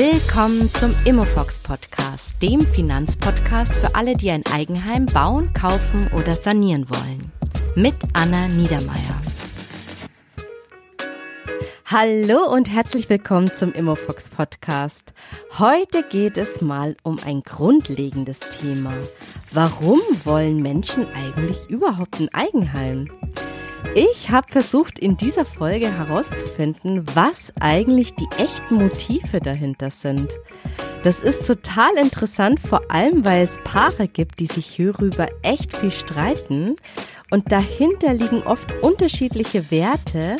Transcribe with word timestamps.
Willkommen 0.00 0.72
zum 0.74 0.94
Immofox 1.06 1.58
Podcast, 1.58 2.40
dem 2.40 2.60
Finanzpodcast 2.60 3.74
für 3.74 3.96
alle, 3.96 4.14
die 4.14 4.30
ein 4.30 4.46
Eigenheim 4.46 5.06
bauen, 5.06 5.52
kaufen 5.54 6.08
oder 6.16 6.34
sanieren 6.34 6.88
wollen. 6.88 7.32
Mit 7.74 7.96
Anna 8.12 8.46
Niedermeier. 8.46 9.20
Hallo 11.86 12.48
und 12.48 12.70
herzlich 12.70 13.10
willkommen 13.10 13.52
zum 13.52 13.72
Immofox 13.72 14.28
Podcast. 14.28 15.12
Heute 15.58 16.04
geht 16.04 16.38
es 16.38 16.60
mal 16.60 16.96
um 17.02 17.18
ein 17.26 17.42
grundlegendes 17.42 18.38
Thema. 18.38 18.94
Warum 19.50 19.98
wollen 20.22 20.62
Menschen 20.62 21.08
eigentlich 21.12 21.68
überhaupt 21.68 22.20
ein 22.20 22.32
Eigenheim? 22.32 23.10
Ich 24.00 24.30
habe 24.30 24.46
versucht, 24.46 25.00
in 25.00 25.16
dieser 25.16 25.44
Folge 25.44 25.90
herauszufinden, 25.90 27.04
was 27.16 27.52
eigentlich 27.58 28.14
die 28.14 28.28
echten 28.38 28.76
Motive 28.76 29.40
dahinter 29.40 29.90
sind. 29.90 30.38
Das 31.02 31.18
ist 31.18 31.44
total 31.44 31.96
interessant, 32.00 32.60
vor 32.60 32.92
allem 32.92 33.24
weil 33.24 33.42
es 33.42 33.58
Paare 33.64 34.06
gibt, 34.06 34.38
die 34.38 34.46
sich 34.46 34.66
hierüber 34.66 35.26
echt 35.42 35.76
viel 35.76 35.90
streiten. 35.90 36.76
Und 37.32 37.50
dahinter 37.50 38.14
liegen 38.14 38.44
oft 38.44 38.72
unterschiedliche 38.82 39.68
Werte. 39.72 40.36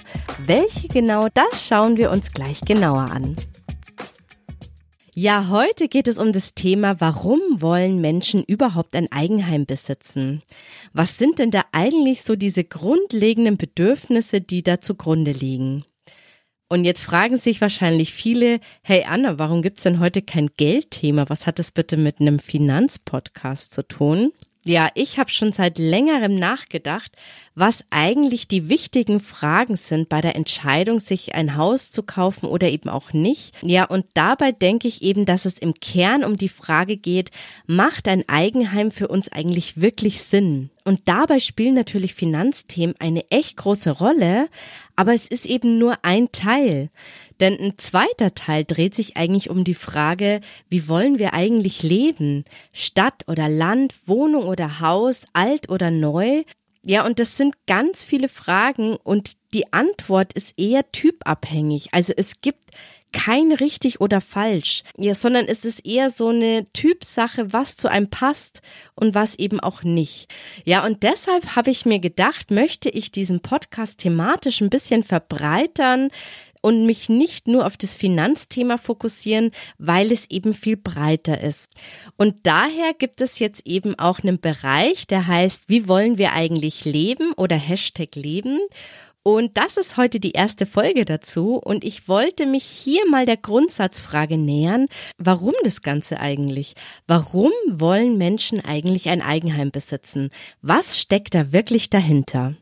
Welche 0.46 0.86
genau, 0.86 1.26
das 1.34 1.66
schauen 1.66 1.96
wir 1.96 2.12
uns 2.12 2.30
gleich 2.30 2.60
genauer 2.60 3.10
an. 3.10 3.34
Ja, 5.20 5.48
heute 5.48 5.88
geht 5.88 6.06
es 6.06 6.16
um 6.16 6.30
das 6.30 6.54
Thema, 6.54 7.00
warum 7.00 7.40
wollen 7.56 8.00
Menschen 8.00 8.44
überhaupt 8.44 8.94
ein 8.94 9.10
Eigenheim 9.10 9.66
besitzen? 9.66 10.42
Was 10.92 11.18
sind 11.18 11.40
denn 11.40 11.50
da 11.50 11.64
eigentlich 11.72 12.22
so 12.22 12.36
diese 12.36 12.62
grundlegenden 12.62 13.56
Bedürfnisse, 13.56 14.40
die 14.40 14.62
da 14.62 14.80
zugrunde 14.80 15.32
liegen? 15.32 15.84
Und 16.68 16.84
jetzt 16.84 17.02
fragen 17.02 17.36
sich 17.36 17.60
wahrscheinlich 17.60 18.12
viele, 18.12 18.60
hey 18.84 19.06
Anna, 19.08 19.40
warum 19.40 19.60
gibt's 19.60 19.82
denn 19.82 19.98
heute 19.98 20.22
kein 20.22 20.50
Geldthema? 20.56 21.28
Was 21.28 21.48
hat 21.48 21.58
das 21.58 21.72
bitte 21.72 21.96
mit 21.96 22.20
einem 22.20 22.38
Finanzpodcast 22.38 23.74
zu 23.74 23.88
tun? 23.88 24.30
Ja, 24.64 24.90
ich 24.94 25.18
habe 25.18 25.30
schon 25.30 25.50
seit 25.52 25.78
längerem 25.78 26.36
nachgedacht, 26.36 27.12
was 27.58 27.84
eigentlich 27.90 28.46
die 28.46 28.68
wichtigen 28.68 29.18
Fragen 29.18 29.76
sind 29.76 30.08
bei 30.08 30.20
der 30.20 30.36
Entscheidung, 30.36 31.00
sich 31.00 31.34
ein 31.34 31.56
Haus 31.56 31.90
zu 31.90 32.02
kaufen 32.02 32.46
oder 32.46 32.68
eben 32.68 32.88
auch 32.88 33.12
nicht. 33.12 33.54
Ja, 33.62 33.84
und 33.84 34.06
dabei 34.14 34.52
denke 34.52 34.86
ich 34.86 35.02
eben, 35.02 35.24
dass 35.24 35.44
es 35.44 35.58
im 35.58 35.74
Kern 35.74 36.22
um 36.24 36.36
die 36.36 36.48
Frage 36.48 36.96
geht, 36.96 37.30
macht 37.66 38.06
ein 38.06 38.28
Eigenheim 38.28 38.90
für 38.90 39.08
uns 39.08 39.30
eigentlich 39.30 39.80
wirklich 39.80 40.20
Sinn? 40.22 40.70
Und 40.84 41.02
dabei 41.06 41.40
spielen 41.40 41.74
natürlich 41.74 42.14
Finanzthemen 42.14 42.94
eine 42.98 43.30
echt 43.30 43.56
große 43.58 43.90
Rolle, 43.90 44.48
aber 44.96 45.12
es 45.12 45.26
ist 45.26 45.44
eben 45.44 45.78
nur 45.78 45.98
ein 46.02 46.32
Teil. 46.32 46.88
Denn 47.40 47.58
ein 47.60 47.76
zweiter 47.76 48.34
Teil 48.34 48.64
dreht 48.64 48.94
sich 48.94 49.16
eigentlich 49.16 49.50
um 49.50 49.64
die 49.64 49.74
Frage, 49.74 50.40
wie 50.70 50.88
wollen 50.88 51.18
wir 51.18 51.34
eigentlich 51.34 51.82
leben? 51.82 52.44
Stadt 52.72 53.24
oder 53.26 53.48
Land, 53.48 53.94
Wohnung 54.06 54.44
oder 54.44 54.80
Haus, 54.80 55.26
alt 55.34 55.68
oder 55.68 55.90
neu? 55.90 56.42
Ja, 56.82 57.04
und 57.04 57.18
das 57.18 57.36
sind 57.36 57.54
ganz 57.66 58.04
viele 58.04 58.28
Fragen 58.28 58.96
und 58.96 59.32
die 59.52 59.72
Antwort 59.72 60.32
ist 60.32 60.54
eher 60.56 60.90
typabhängig. 60.92 61.88
Also 61.92 62.12
es 62.16 62.40
gibt 62.40 62.70
kein 63.12 63.52
richtig 63.52 64.00
oder 64.00 64.20
falsch, 64.20 64.82
ja, 64.96 65.14
sondern 65.14 65.46
es 65.46 65.64
ist 65.64 65.84
eher 65.86 66.10
so 66.10 66.28
eine 66.28 66.66
Typsache, 66.72 67.52
was 67.52 67.76
zu 67.76 67.88
einem 67.88 68.10
passt 68.10 68.60
und 68.94 69.14
was 69.14 69.38
eben 69.38 69.60
auch 69.60 69.82
nicht. 69.82 70.28
Ja, 70.64 70.84
und 70.84 71.02
deshalb 71.02 71.56
habe 71.56 71.70
ich 71.70 71.86
mir 71.86 72.00
gedacht, 72.00 72.50
möchte 72.50 72.90
ich 72.90 73.10
diesen 73.10 73.40
Podcast 73.40 74.00
thematisch 74.00 74.60
ein 74.60 74.70
bisschen 74.70 75.02
verbreitern, 75.04 76.10
und 76.60 76.86
mich 76.86 77.08
nicht 77.08 77.48
nur 77.48 77.66
auf 77.66 77.76
das 77.76 77.94
Finanzthema 77.94 78.78
fokussieren, 78.78 79.50
weil 79.78 80.12
es 80.12 80.30
eben 80.30 80.54
viel 80.54 80.76
breiter 80.76 81.40
ist. 81.40 81.72
Und 82.16 82.34
daher 82.44 82.94
gibt 82.94 83.20
es 83.20 83.38
jetzt 83.38 83.66
eben 83.66 83.98
auch 83.98 84.20
einen 84.20 84.40
Bereich, 84.40 85.06
der 85.06 85.26
heißt, 85.26 85.68
wie 85.68 85.88
wollen 85.88 86.18
wir 86.18 86.32
eigentlich 86.32 86.84
leben 86.84 87.32
oder 87.32 87.56
Hashtag 87.56 88.14
leben? 88.14 88.58
Und 89.22 89.58
das 89.58 89.76
ist 89.76 89.98
heute 89.98 90.20
die 90.20 90.30
erste 90.30 90.64
Folge 90.64 91.04
dazu. 91.04 91.56
Und 91.56 91.84
ich 91.84 92.08
wollte 92.08 92.46
mich 92.46 92.64
hier 92.64 93.06
mal 93.10 93.26
der 93.26 93.36
Grundsatzfrage 93.36 94.38
nähern, 94.38 94.86
warum 95.18 95.52
das 95.64 95.82
Ganze 95.82 96.18
eigentlich? 96.18 96.72
Warum 97.06 97.52
wollen 97.70 98.16
Menschen 98.16 98.64
eigentlich 98.64 99.10
ein 99.10 99.20
Eigenheim 99.20 99.70
besitzen? 99.70 100.30
Was 100.62 100.98
steckt 100.98 101.34
da 101.34 101.52
wirklich 101.52 101.90
dahinter? 101.90 102.54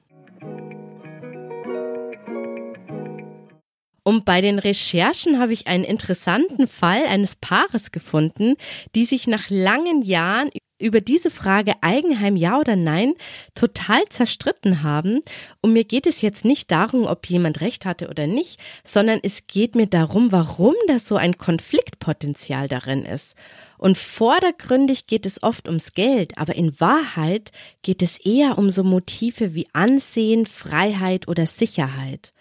Und 4.06 4.24
bei 4.24 4.40
den 4.40 4.60
Recherchen 4.60 5.40
habe 5.40 5.52
ich 5.52 5.66
einen 5.66 5.82
interessanten 5.82 6.68
Fall 6.68 7.06
eines 7.06 7.34
Paares 7.34 7.90
gefunden, 7.90 8.54
die 8.94 9.04
sich 9.04 9.26
nach 9.26 9.50
langen 9.50 10.00
Jahren 10.02 10.48
über 10.78 11.00
diese 11.00 11.28
Frage 11.28 11.72
Eigenheim 11.80 12.36
ja 12.36 12.60
oder 12.60 12.76
nein 12.76 13.14
total 13.56 14.04
zerstritten 14.08 14.84
haben. 14.84 15.22
Und 15.60 15.72
mir 15.72 15.82
geht 15.82 16.06
es 16.06 16.22
jetzt 16.22 16.44
nicht 16.44 16.70
darum, 16.70 17.04
ob 17.04 17.26
jemand 17.26 17.60
recht 17.60 17.84
hatte 17.84 18.06
oder 18.06 18.28
nicht, 18.28 18.60
sondern 18.84 19.18
es 19.24 19.48
geht 19.48 19.74
mir 19.74 19.88
darum, 19.88 20.30
warum 20.30 20.74
da 20.86 21.00
so 21.00 21.16
ein 21.16 21.36
Konfliktpotenzial 21.36 22.68
darin 22.68 23.04
ist. 23.04 23.34
Und 23.76 23.98
vordergründig 23.98 25.08
geht 25.08 25.26
es 25.26 25.42
oft 25.42 25.66
ums 25.66 25.94
Geld, 25.94 26.38
aber 26.38 26.54
in 26.54 26.78
Wahrheit 26.78 27.50
geht 27.82 28.02
es 28.02 28.18
eher 28.18 28.56
um 28.56 28.70
so 28.70 28.84
Motive 28.84 29.56
wie 29.56 29.66
Ansehen, 29.72 30.46
Freiheit 30.46 31.26
oder 31.26 31.44
Sicherheit. 31.44 32.32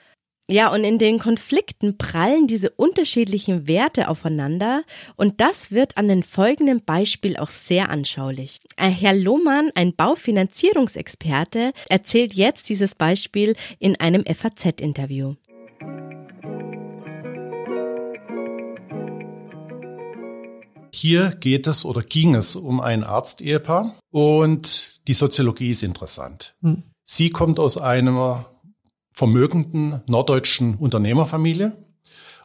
Ja, 0.50 0.72
und 0.72 0.84
in 0.84 1.00
den 1.00 1.18
Konflikten 1.18 1.98
prallen 1.98 2.46
diese 2.46 2.70
unterschiedlichen 2.70 3.68
Werte 3.68 4.10
aufeinander 4.10 4.84
und 5.16 5.42
das 5.42 5.72
wird 5.72 5.98
an 5.98 6.08
den 6.08 6.22
folgenden 6.22 6.86
Beispiel 6.86 7.36
auch 7.38 7.50
sehr 7.50 7.90
anschaulich. 7.90 8.60
Äh, 8.78 8.90
Herr 8.90 9.16
Lohmann, 9.16 9.72
ein 9.74 9.96
Baufinanzierungsexperte, 9.96 11.72
erzählt 11.90 12.36
jetzt 12.36 12.70
dieses 12.70 12.94
Beispiel 12.94 13.56
in 13.80 14.00
einem 14.00 14.24
FAZ-Interview. 14.24 15.34
Hier 20.94 21.32
geht 21.40 21.66
es 21.66 21.86
oder 21.86 22.04
ging 22.04 22.36
es 22.36 22.56
um 22.56 22.82
ein 22.82 23.04
Arztehepaar 23.04 23.96
und 24.12 25.02
die 25.08 25.16
Soziologie 25.16 25.72
ist 25.72 25.82
interessant. 25.82 26.54
Hm. 26.62 26.84
Sie 27.04 27.32
kommt 27.32 27.60
aus 27.60 27.80
einer 27.80 28.55
vermögenden 29.16 30.02
norddeutschen 30.08 30.76
Unternehmerfamilie. 30.76 31.78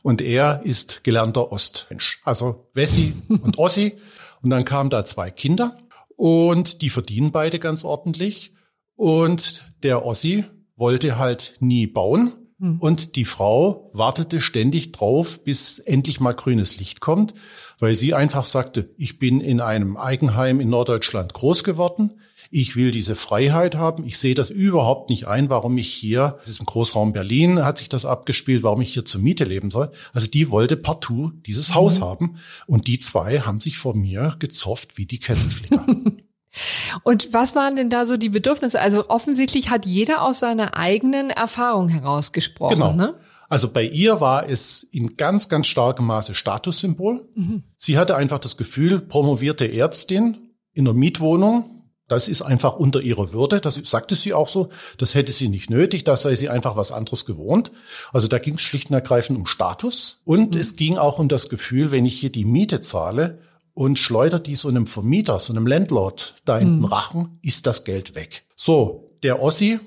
Und 0.02 0.22
er 0.22 0.62
ist 0.64 1.04
gelernter 1.04 1.52
Ostmensch. 1.52 2.20
Also 2.24 2.70
Wessi 2.72 3.14
und 3.28 3.58
Ossi. 3.58 3.98
Und 4.40 4.50
dann 4.50 4.64
kamen 4.64 4.88
da 4.88 5.04
zwei 5.04 5.30
Kinder 5.30 5.76
und 6.16 6.80
die 6.80 6.88
verdienen 6.88 7.32
beide 7.32 7.58
ganz 7.58 7.84
ordentlich. 7.84 8.54
Und 8.94 9.64
der 9.82 10.06
Ossi 10.06 10.44
wollte 10.76 11.18
halt 11.18 11.56
nie 11.60 11.86
bauen. 11.86 12.32
Hm. 12.58 12.78
Und 12.78 13.16
die 13.16 13.24
Frau 13.24 13.90
wartete 13.92 14.40
ständig 14.40 14.92
drauf, 14.92 15.42
bis 15.44 15.78
endlich 15.78 16.20
mal 16.20 16.34
grünes 16.34 16.78
Licht 16.78 17.00
kommt, 17.00 17.34
weil 17.78 17.94
sie 17.94 18.14
einfach 18.14 18.44
sagte, 18.44 18.94
ich 18.96 19.18
bin 19.18 19.40
in 19.40 19.60
einem 19.60 19.96
Eigenheim 19.96 20.60
in 20.60 20.70
Norddeutschland 20.70 21.34
groß 21.34 21.64
geworden. 21.64 22.20
Ich 22.52 22.74
will 22.74 22.90
diese 22.90 23.14
Freiheit 23.14 23.76
haben. 23.76 24.04
Ich 24.04 24.18
sehe 24.18 24.34
das 24.34 24.50
überhaupt 24.50 25.08
nicht 25.08 25.28
ein, 25.28 25.50
warum 25.50 25.78
ich 25.78 25.92
hier, 25.92 26.36
das 26.40 26.50
ist 26.50 26.60
im 26.60 26.66
Großraum 26.66 27.12
Berlin, 27.12 27.64
hat 27.64 27.78
sich 27.78 27.88
das 27.88 28.04
abgespielt, 28.04 28.64
warum 28.64 28.80
ich 28.80 28.92
hier 28.92 29.04
zur 29.04 29.20
Miete 29.20 29.44
leben 29.44 29.70
soll. 29.70 29.92
Also 30.12 30.26
die 30.26 30.50
wollte 30.50 30.76
partout 30.76 31.30
dieses 31.46 31.70
mhm. 31.70 31.74
Haus 31.76 32.00
haben. 32.00 32.36
Und 32.66 32.88
die 32.88 32.98
zwei 32.98 33.40
haben 33.40 33.60
sich 33.60 33.78
vor 33.78 33.94
mir 33.94 34.34
gezofft 34.40 34.98
wie 34.98 35.06
die 35.06 35.20
Kesselflicker. 35.20 35.86
Und 37.04 37.32
was 37.32 37.54
waren 37.54 37.76
denn 37.76 37.90
da 37.90 38.06
so 38.06 38.16
die 38.16 38.28
Bedürfnisse? 38.28 38.80
Also 38.80 39.08
offensichtlich 39.08 39.70
hat 39.70 39.86
jeder 39.86 40.22
aus 40.22 40.40
seiner 40.40 40.76
eigenen 40.76 41.30
Erfahrung 41.30 41.88
herausgesprochen. 41.88 42.74
Genau. 42.74 42.92
Ne? 42.92 43.14
Also 43.48 43.70
bei 43.72 43.84
ihr 43.84 44.20
war 44.20 44.48
es 44.48 44.82
in 44.82 45.16
ganz, 45.16 45.48
ganz 45.48 45.66
starkem 45.66 46.06
Maße 46.06 46.34
Statussymbol. 46.34 47.28
Mhm. 47.34 47.62
Sie 47.76 47.98
hatte 47.98 48.16
einfach 48.16 48.38
das 48.38 48.56
Gefühl, 48.56 49.00
promovierte 49.00 49.72
Ärztin 49.72 50.38
in 50.72 50.86
einer 50.86 50.96
Mietwohnung, 50.96 51.79
das 52.10 52.26
ist 52.26 52.42
einfach 52.42 52.74
unter 52.74 53.00
ihrer 53.00 53.32
Würde. 53.32 53.60
Das 53.60 53.80
sagte 53.84 54.16
sie 54.16 54.34
auch 54.34 54.48
so. 54.48 54.68
Das 54.98 55.14
hätte 55.14 55.30
sie 55.30 55.48
nicht 55.48 55.70
nötig. 55.70 56.02
Das 56.02 56.22
sei 56.22 56.34
sie 56.34 56.48
einfach 56.48 56.74
was 56.74 56.90
anderes 56.90 57.24
gewohnt. 57.24 57.70
Also 58.12 58.26
da 58.26 58.40
ging 58.40 58.54
es 58.54 58.62
schlicht 58.62 58.90
und 58.90 58.94
ergreifend 58.94 59.38
um 59.38 59.46
Status. 59.46 60.20
Und 60.24 60.56
mhm. 60.56 60.60
es 60.60 60.74
ging 60.74 60.98
auch 60.98 61.20
um 61.20 61.28
das 61.28 61.48
Gefühl, 61.48 61.92
wenn 61.92 62.04
ich 62.04 62.18
hier 62.18 62.32
die 62.32 62.44
Miete 62.44 62.80
zahle 62.80 63.38
und 63.74 63.96
schleudert 63.96 64.48
die 64.48 64.56
so 64.56 64.68
einem 64.68 64.88
Vermieter, 64.88 65.38
so 65.38 65.52
einem 65.52 65.68
Landlord 65.68 66.34
da 66.44 66.58
in 66.58 66.66
den 66.66 66.78
mhm. 66.80 66.86
Rachen, 66.86 67.38
ist 67.42 67.68
das 67.68 67.84
Geld 67.84 68.16
weg. 68.16 68.44
So, 68.56 69.14
der 69.22 69.40
Ossi, 69.40 69.78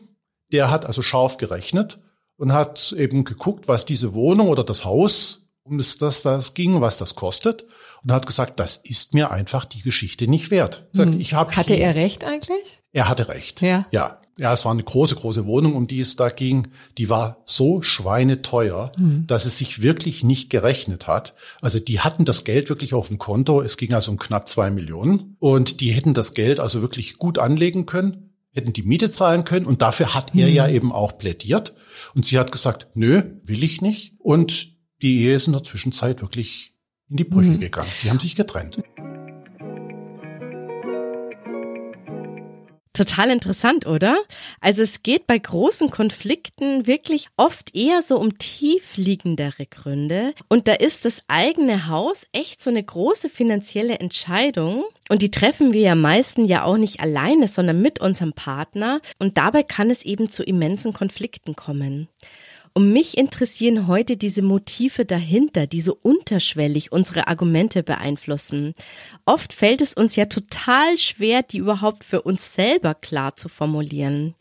der 0.54 0.72
hat 0.72 0.86
also 0.86 1.02
scharf 1.02 1.36
gerechnet 1.36 2.00
und 2.38 2.54
hat 2.54 2.96
eben 2.98 3.25
geguckt, 3.25 3.68
was 3.68 3.84
diese 3.84 4.14
Wohnung 4.14 4.48
oder 4.48 4.64
das 4.64 4.86
Haus 4.86 5.42
um 5.64 5.78
das, 5.78 5.98
das, 5.98 6.22
das 6.22 6.54
ging, 6.54 6.80
was 6.80 6.98
das 6.98 7.16
kostet. 7.16 7.66
Und 8.03 8.11
hat 8.11 8.25
gesagt, 8.25 8.59
das 8.59 8.77
ist 8.77 9.13
mir 9.13 9.31
einfach 9.31 9.65
die 9.65 9.81
Geschichte 9.81 10.27
nicht 10.27 10.51
wert. 10.51 10.88
Sagt, 10.91 11.13
hm. 11.13 11.21
ich 11.21 11.33
hab 11.33 11.55
hatte 11.55 11.75
er 11.75 11.95
recht 11.95 12.23
eigentlich? 12.23 12.81
Er 12.91 13.09
hatte 13.09 13.27
recht. 13.27 13.61
Ja. 13.61 13.88
Ja. 13.91 14.19
Ja, 14.38 14.51
es 14.51 14.65
war 14.65 14.71
eine 14.71 14.83
große, 14.83 15.15
große 15.15 15.45
Wohnung, 15.45 15.75
um 15.75 15.85
die 15.85 16.00
es 16.00 16.15
da 16.15 16.29
ging. 16.29 16.69
Die 16.97 17.07
war 17.07 17.44
so 17.45 17.83
schweineteuer, 17.83 18.91
mhm. 18.97 19.27
dass 19.27 19.45
es 19.45 19.59
sich 19.59 19.83
wirklich 19.83 20.23
nicht 20.23 20.50
gerechnet 20.50 21.05
hat. 21.05 21.35
Also 21.61 21.79
die 21.79 22.00
hatten 22.00 22.25
das 22.25 22.44
Geld 22.44 22.69
wirklich 22.69 22.95
auf 22.95 23.09
dem 23.09 23.19
Konto. 23.19 23.61
Es 23.61 23.77
ging 23.77 23.94
also 23.94 24.09
um 24.09 24.17
knapp 24.17 24.47
zwei 24.47 24.71
Millionen. 24.71 25.35
Und 25.38 25.81
die 25.81 25.91
hätten 25.91 26.15
das 26.15 26.33
Geld 26.33 26.59
also 26.59 26.81
wirklich 26.81 27.19
gut 27.19 27.38
anlegen 27.38 27.85
können, 27.85 28.33
hätten 28.51 28.73
die 28.73 28.81
Miete 28.81 29.11
zahlen 29.11 29.44
können. 29.44 29.67
Und 29.67 29.83
dafür 29.83 30.15
hat 30.15 30.35
er 30.35 30.47
mhm. 30.47 30.53
ja 30.53 30.67
eben 30.67 30.91
auch 30.91 31.19
plädiert. 31.19 31.75
Und 32.15 32.25
sie 32.25 32.39
hat 32.39 32.51
gesagt, 32.51 32.88
nö, 32.95 33.21
will 33.44 33.63
ich 33.63 33.83
nicht. 33.83 34.15
Und 34.17 34.69
die 35.03 35.19
Ehe 35.19 35.35
ist 35.35 35.45
in 35.45 35.53
der 35.53 35.63
Zwischenzeit 35.63 36.23
wirklich 36.23 36.73
in 37.13 37.18
die 37.18 37.24
Brüche 37.24 37.51
mhm. 37.51 37.60
gegangen. 37.60 37.89
Die 38.01 38.10
haben 38.10 38.19
sich 38.19 38.36
getrennt. 38.36 38.77
Total 42.94 43.31
interessant, 43.31 43.88
oder? 43.88 44.18
Also 44.62 44.83
es 44.83 45.01
geht 45.01 45.25
bei 45.25 45.38
großen 45.39 45.89
Konflikten 45.89 46.86
wirklich 46.86 47.27
oft 47.38 47.75
eher 47.75 48.04
so 48.04 48.19
um 48.19 48.38
tiefliegendere 48.38 49.65
Gründe. 49.65 50.33
Und 50.48 50.68
da 50.68 50.74
ist 50.74 51.06
das 51.06 51.21
eigene 51.27 51.88
Haus 51.88 52.27
echt 52.33 52.62
so 52.62 52.69
eine 52.69 52.83
große 52.83 53.30
finanzielle 53.30 54.00
Entscheidung. 54.00 54.83
Und 55.10 55.24
die 55.24 55.31
treffen 55.31 55.74
wir 55.74 55.81
ja 55.81 55.95
meisten 55.95 56.45
ja 56.45 56.63
auch 56.63 56.77
nicht 56.77 57.00
alleine, 57.00 57.48
sondern 57.48 57.81
mit 57.81 58.00
unserem 58.00 58.33
Partner. 58.33 59.01
Und 59.18 59.38
dabei 59.38 59.63
kann 59.63 59.89
es 59.89 60.04
eben 60.04 60.30
zu 60.30 60.44
immensen 60.44 60.94
Konflikten 60.94 61.56
kommen. 61.56 62.10
Und 62.75 62.92
mich 62.92 63.20
interessieren 63.20 63.86
heute 63.86 64.18
diese 64.18 64.42
Motive 64.42 65.06
dahinter, 65.06 65.68
die 65.68 65.81
so 65.81 65.96
unterschwellig 66.02 66.92
unsere 66.92 67.28
Argumente 67.28 67.84
beeinflussen. 67.84 68.74
Oft 69.25 69.54
fällt 69.54 69.81
es 69.81 69.94
uns 69.94 70.16
ja 70.16 70.25
total 70.25 70.98
schwer, 70.98 71.44
die 71.44 71.60
überhaupt 71.60 72.04
für 72.04 72.24
uns 72.24 72.56
selber 72.56 72.96
klar 72.96 73.36
zu 73.36 73.48
formulieren. 73.48 74.34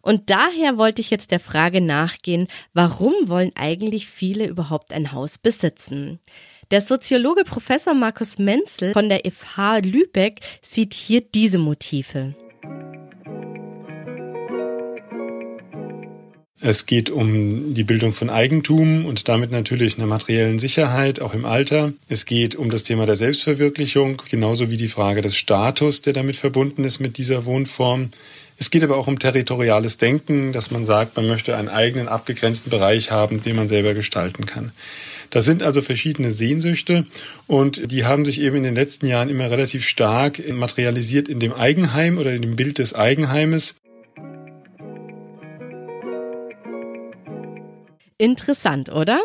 Und 0.00 0.30
daher 0.30 0.78
wollte 0.78 1.02
ich 1.02 1.10
jetzt 1.10 1.30
der 1.30 1.40
Frage 1.40 1.82
nachgehen, 1.82 2.48
warum 2.72 3.12
wollen 3.24 3.52
eigentlich 3.54 4.06
viele 4.06 4.46
überhaupt 4.46 4.92
ein 4.92 5.12
Haus 5.12 5.36
besitzen? 5.36 6.20
Der 6.70 6.80
Soziologe 6.80 7.44
Professor 7.44 7.92
Markus 7.92 8.38
Menzel 8.38 8.94
von 8.94 9.10
der 9.10 9.30
FH 9.30 9.78
Lübeck 9.78 10.40
sieht 10.62 10.94
hier 10.94 11.20
diese 11.20 11.58
Motive. 11.58 12.34
Es 16.60 16.86
geht 16.86 17.10
um 17.10 17.74
die 17.74 17.82
Bildung 17.82 18.12
von 18.12 18.30
Eigentum 18.30 19.06
und 19.06 19.28
damit 19.28 19.50
natürlich 19.50 19.98
einer 19.98 20.06
materiellen 20.06 20.58
Sicherheit, 20.60 21.20
auch 21.20 21.34
im 21.34 21.44
Alter. 21.44 21.92
Es 22.08 22.26
geht 22.26 22.54
um 22.54 22.70
das 22.70 22.84
Thema 22.84 23.06
der 23.06 23.16
Selbstverwirklichung, 23.16 24.22
genauso 24.30 24.70
wie 24.70 24.76
die 24.76 24.88
Frage 24.88 25.20
des 25.20 25.36
Status, 25.36 26.00
der 26.00 26.12
damit 26.12 26.36
verbunden 26.36 26.84
ist 26.84 27.00
mit 27.00 27.18
dieser 27.18 27.44
Wohnform. 27.44 28.10
Es 28.56 28.70
geht 28.70 28.84
aber 28.84 28.96
auch 28.96 29.08
um 29.08 29.18
territoriales 29.18 29.98
Denken, 29.98 30.52
dass 30.52 30.70
man 30.70 30.86
sagt, 30.86 31.16
man 31.16 31.26
möchte 31.26 31.56
einen 31.56 31.68
eigenen 31.68 32.06
abgegrenzten 32.06 32.70
Bereich 32.70 33.10
haben, 33.10 33.42
den 33.42 33.56
man 33.56 33.66
selber 33.66 33.92
gestalten 33.94 34.46
kann. 34.46 34.70
Das 35.30 35.44
sind 35.44 35.64
also 35.64 35.82
verschiedene 35.82 36.30
Sehnsüchte 36.30 37.04
und 37.48 37.90
die 37.90 38.04
haben 38.04 38.24
sich 38.24 38.40
eben 38.40 38.58
in 38.58 38.62
den 38.62 38.76
letzten 38.76 39.06
Jahren 39.06 39.28
immer 39.28 39.50
relativ 39.50 39.84
stark 39.84 40.40
materialisiert 40.48 41.28
in 41.28 41.40
dem 41.40 41.52
Eigenheim 41.52 42.18
oder 42.18 42.32
in 42.32 42.42
dem 42.42 42.54
Bild 42.54 42.78
des 42.78 42.94
Eigenheimes. 42.94 43.74
Interessant, 48.24 48.88
oder? 48.88 49.20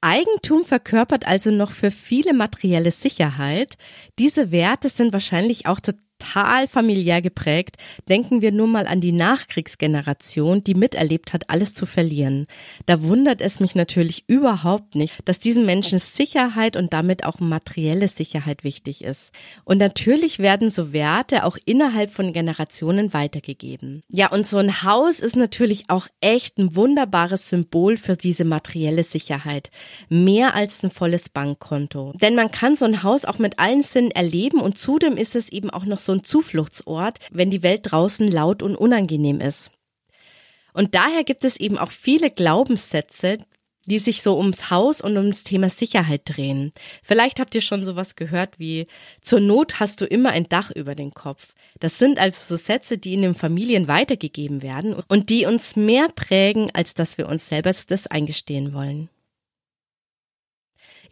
Eigentum 0.00 0.64
verkörpert 0.64 1.26
also 1.26 1.50
noch 1.50 1.70
für 1.70 1.90
viele 1.90 2.32
materielle 2.32 2.90
Sicherheit. 2.90 3.76
Diese 4.18 4.50
Werte 4.50 4.88
sind 4.88 5.12
wahrscheinlich 5.12 5.66
auch 5.66 5.80
total 5.80 6.00
total 6.22 6.66
familiär 6.66 7.20
geprägt. 7.22 7.76
Denken 8.08 8.42
wir 8.42 8.52
nur 8.52 8.66
mal 8.66 8.86
an 8.86 9.00
die 9.00 9.12
Nachkriegsgeneration, 9.12 10.64
die 10.64 10.74
miterlebt 10.74 11.32
hat, 11.32 11.50
alles 11.50 11.74
zu 11.74 11.86
verlieren. 11.86 12.46
Da 12.86 13.02
wundert 13.02 13.40
es 13.40 13.60
mich 13.60 13.74
natürlich 13.74 14.24
überhaupt 14.26 14.94
nicht, 14.94 15.14
dass 15.24 15.38
diesen 15.38 15.66
Menschen 15.66 15.98
Sicherheit 15.98 16.76
und 16.76 16.92
damit 16.92 17.24
auch 17.24 17.40
materielle 17.40 18.08
Sicherheit 18.08 18.64
wichtig 18.64 19.04
ist. 19.04 19.32
Und 19.64 19.78
natürlich 19.78 20.38
werden 20.38 20.70
so 20.70 20.92
Werte 20.92 21.44
auch 21.44 21.56
innerhalb 21.64 22.12
von 22.12 22.32
Generationen 22.32 23.12
weitergegeben. 23.12 24.02
Ja, 24.08 24.30
und 24.30 24.46
so 24.46 24.58
ein 24.58 24.82
Haus 24.82 25.20
ist 25.20 25.36
natürlich 25.36 25.84
auch 25.88 26.08
echt 26.20 26.58
ein 26.58 26.76
wunderbares 26.76 27.48
Symbol 27.48 27.96
für 27.96 28.16
diese 28.16 28.44
materielle 28.44 29.04
Sicherheit. 29.04 29.70
Mehr 30.08 30.54
als 30.54 30.82
ein 30.82 30.90
volles 30.90 31.28
Bankkonto. 31.28 32.12
Denn 32.20 32.34
man 32.34 32.50
kann 32.50 32.74
so 32.74 32.84
ein 32.84 33.02
Haus 33.02 33.24
auch 33.24 33.38
mit 33.38 33.58
allen 33.58 33.82
Sinnen 33.82 34.10
erleben 34.10 34.60
und 34.60 34.78
zudem 34.78 35.16
ist 35.16 35.36
es 35.36 35.50
eben 35.50 35.70
auch 35.70 35.84
noch 35.84 35.98
so 35.98 36.11
ein 36.12 36.24
Zufluchtsort, 36.24 37.18
wenn 37.30 37.50
die 37.50 37.62
Welt 37.62 37.80
draußen 37.84 38.30
laut 38.30 38.62
und 38.62 38.76
unangenehm 38.76 39.40
ist. 39.40 39.72
Und 40.72 40.94
daher 40.94 41.24
gibt 41.24 41.44
es 41.44 41.58
eben 41.58 41.78
auch 41.78 41.90
viele 41.90 42.30
Glaubenssätze, 42.30 43.38
die 43.86 43.98
sich 43.98 44.22
so 44.22 44.38
ums 44.38 44.70
Haus 44.70 45.00
und 45.00 45.16
ums 45.16 45.44
Thema 45.44 45.68
Sicherheit 45.68 46.22
drehen. 46.24 46.72
Vielleicht 47.02 47.40
habt 47.40 47.54
ihr 47.54 47.60
schon 47.60 47.84
sowas 47.84 48.14
gehört 48.16 48.58
wie 48.58 48.86
zur 49.20 49.40
Not 49.40 49.80
hast 49.80 50.00
du 50.00 50.06
immer 50.06 50.30
ein 50.30 50.48
Dach 50.48 50.70
über 50.70 50.94
den 50.94 51.12
Kopf. 51.12 51.54
Das 51.80 51.98
sind 51.98 52.18
also 52.18 52.54
so 52.54 52.62
Sätze, 52.62 52.98
die 52.98 53.14
in 53.14 53.22
den 53.22 53.34
Familien 53.34 53.88
weitergegeben 53.88 54.62
werden 54.62 54.94
und 55.08 55.30
die 55.30 55.46
uns 55.46 55.74
mehr 55.74 56.08
prägen, 56.08 56.70
als 56.74 56.94
dass 56.94 57.18
wir 57.18 57.28
uns 57.28 57.48
selber 57.48 57.72
das 57.72 58.06
eingestehen 58.06 58.72
wollen. 58.72 59.08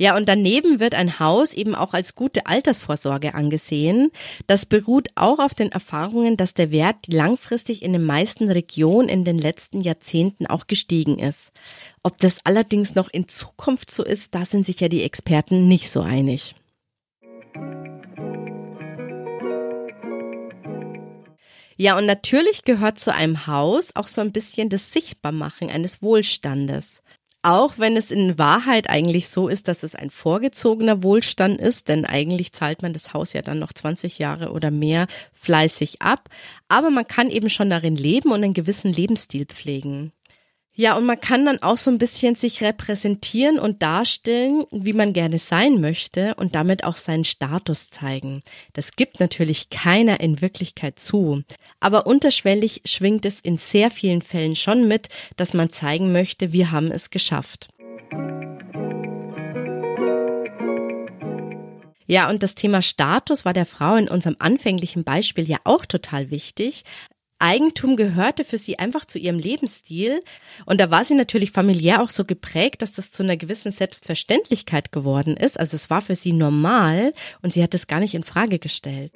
Ja, 0.00 0.16
und 0.16 0.30
daneben 0.30 0.80
wird 0.80 0.94
ein 0.94 1.20
Haus 1.20 1.52
eben 1.52 1.74
auch 1.74 1.92
als 1.92 2.14
gute 2.14 2.46
Altersvorsorge 2.46 3.34
angesehen. 3.34 4.10
Das 4.46 4.64
beruht 4.64 5.08
auch 5.14 5.38
auf 5.38 5.54
den 5.54 5.72
Erfahrungen, 5.72 6.38
dass 6.38 6.54
der 6.54 6.70
Wert 6.70 7.06
langfristig 7.08 7.82
in 7.82 7.92
den 7.92 8.06
meisten 8.06 8.50
Regionen 8.50 9.10
in 9.10 9.24
den 9.24 9.36
letzten 9.36 9.82
Jahrzehnten 9.82 10.46
auch 10.46 10.66
gestiegen 10.66 11.18
ist. 11.18 11.52
Ob 12.02 12.16
das 12.16 12.38
allerdings 12.46 12.94
noch 12.94 13.10
in 13.12 13.28
Zukunft 13.28 13.90
so 13.90 14.02
ist, 14.02 14.34
da 14.34 14.46
sind 14.46 14.64
sich 14.64 14.80
ja 14.80 14.88
die 14.88 15.02
Experten 15.02 15.68
nicht 15.68 15.90
so 15.90 16.00
einig. 16.00 16.54
Ja, 21.76 21.98
und 21.98 22.06
natürlich 22.06 22.64
gehört 22.64 22.98
zu 22.98 23.12
einem 23.12 23.46
Haus 23.46 23.94
auch 23.96 24.06
so 24.06 24.22
ein 24.22 24.32
bisschen 24.32 24.70
das 24.70 24.92
Sichtbarmachen 24.92 25.68
eines 25.68 26.00
Wohlstandes. 26.00 27.02
Auch 27.42 27.78
wenn 27.78 27.96
es 27.96 28.10
in 28.10 28.38
Wahrheit 28.38 28.90
eigentlich 28.90 29.30
so 29.30 29.48
ist, 29.48 29.66
dass 29.66 29.82
es 29.82 29.94
ein 29.94 30.10
vorgezogener 30.10 31.02
Wohlstand 31.02 31.58
ist, 31.58 31.88
denn 31.88 32.04
eigentlich 32.04 32.52
zahlt 32.52 32.82
man 32.82 32.92
das 32.92 33.14
Haus 33.14 33.32
ja 33.32 33.40
dann 33.40 33.58
noch 33.58 33.72
20 33.72 34.18
Jahre 34.18 34.52
oder 34.52 34.70
mehr 34.70 35.06
fleißig 35.32 36.02
ab. 36.02 36.28
Aber 36.68 36.90
man 36.90 37.06
kann 37.06 37.30
eben 37.30 37.48
schon 37.48 37.70
darin 37.70 37.96
leben 37.96 38.30
und 38.30 38.44
einen 38.44 38.52
gewissen 38.52 38.92
Lebensstil 38.92 39.46
pflegen. 39.46 40.12
Ja, 40.74 40.96
und 40.96 41.04
man 41.04 41.20
kann 41.20 41.44
dann 41.44 41.60
auch 41.62 41.76
so 41.76 41.90
ein 41.90 41.98
bisschen 41.98 42.36
sich 42.36 42.62
repräsentieren 42.62 43.58
und 43.58 43.82
darstellen, 43.82 44.64
wie 44.70 44.92
man 44.92 45.12
gerne 45.12 45.38
sein 45.38 45.80
möchte 45.80 46.34
und 46.36 46.54
damit 46.54 46.84
auch 46.84 46.96
seinen 46.96 47.24
Status 47.24 47.90
zeigen. 47.90 48.42
Das 48.72 48.92
gibt 48.92 49.18
natürlich 49.18 49.70
keiner 49.70 50.20
in 50.20 50.40
Wirklichkeit 50.40 50.98
zu. 50.98 51.42
Aber 51.80 52.06
unterschwellig 52.06 52.82
schwingt 52.84 53.26
es 53.26 53.40
in 53.40 53.56
sehr 53.56 53.90
vielen 53.90 54.22
Fällen 54.22 54.54
schon 54.54 54.86
mit, 54.86 55.08
dass 55.36 55.54
man 55.54 55.70
zeigen 55.70 56.12
möchte, 56.12 56.52
wir 56.52 56.70
haben 56.70 56.92
es 56.92 57.10
geschafft. 57.10 57.68
Ja, 62.06 62.28
und 62.28 62.42
das 62.42 62.54
Thema 62.54 62.82
Status 62.82 63.44
war 63.44 63.52
der 63.52 63.66
Frau 63.66 63.96
in 63.96 64.08
unserem 64.08 64.36
anfänglichen 64.38 65.04
Beispiel 65.04 65.48
ja 65.48 65.58
auch 65.64 65.84
total 65.84 66.30
wichtig. 66.30 66.84
Eigentum 67.40 67.96
gehörte 67.96 68.44
für 68.44 68.58
sie 68.58 68.78
einfach 68.78 69.04
zu 69.04 69.18
ihrem 69.18 69.38
Lebensstil. 69.38 70.22
Und 70.66 70.80
da 70.80 70.90
war 70.90 71.04
sie 71.04 71.14
natürlich 71.14 71.50
familiär 71.50 72.02
auch 72.02 72.10
so 72.10 72.24
geprägt, 72.24 72.82
dass 72.82 72.92
das 72.92 73.10
zu 73.10 73.22
einer 73.22 73.36
gewissen 73.36 73.70
Selbstverständlichkeit 73.70 74.92
geworden 74.92 75.36
ist. 75.36 75.58
Also 75.58 75.76
es 75.76 75.90
war 75.90 76.02
für 76.02 76.14
sie 76.14 76.32
normal 76.32 77.12
und 77.42 77.52
sie 77.52 77.62
hat 77.62 77.74
es 77.74 77.86
gar 77.86 78.00
nicht 78.00 78.14
in 78.14 78.22
Frage 78.22 78.58
gestellt. 78.58 79.12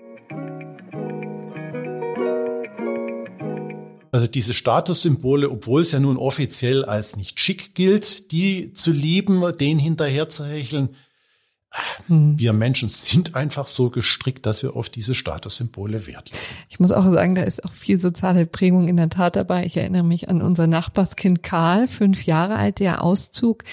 Also 4.11 4.29
diese 4.29 4.55
Statussymbole, 4.55 5.51
obwohl 5.51 5.81
es 5.81 5.91
ja 5.91 5.99
nun 5.99 6.17
offiziell 6.17 6.85
als 6.85 7.17
nicht 7.17 7.41
schick 7.41 7.75
gilt, 7.75 8.31
die 8.31 8.73
zu 8.73 8.93
lieben, 8.93 9.43
den 9.59 9.81
hinterher 9.81 10.29
zu 10.29 10.47
hecheln, 10.47 10.91
hm. 12.07 12.39
Wir 12.39 12.53
Menschen 12.53 12.89
sind 12.89 13.35
einfach 13.35 13.67
so 13.67 13.91
gestrickt, 13.91 14.47
dass 14.47 14.63
wir 14.63 14.77
auf 14.77 14.89
diese 14.89 15.15
Statussymbole 15.15 16.07
Wert 16.07 16.31
legen. 16.31 16.43
Ich 16.69 16.81
muss 16.81 16.93
auch 16.93 17.05
sagen, 17.13 17.35
da 17.35 17.43
ist 17.43 17.65
auch 17.65 17.73
viel 17.73 18.01
soziale 18.01 18.47
Prägung 18.47 18.89
in 18.89 18.97
der 18.97 19.09
Tat 19.09 19.37
dabei. 19.37 19.65
Ich 19.65 19.77
erinnere 19.77 20.05
mich 20.05 20.29
an 20.29 20.43
unser 20.43 20.67
Nachbarskind 20.67 21.43
Karl, 21.43 21.89
fünf 21.89 22.25
Jahre 22.25 22.57
alt, 22.57 22.79
der 22.79 23.03
Auszug 23.03 23.65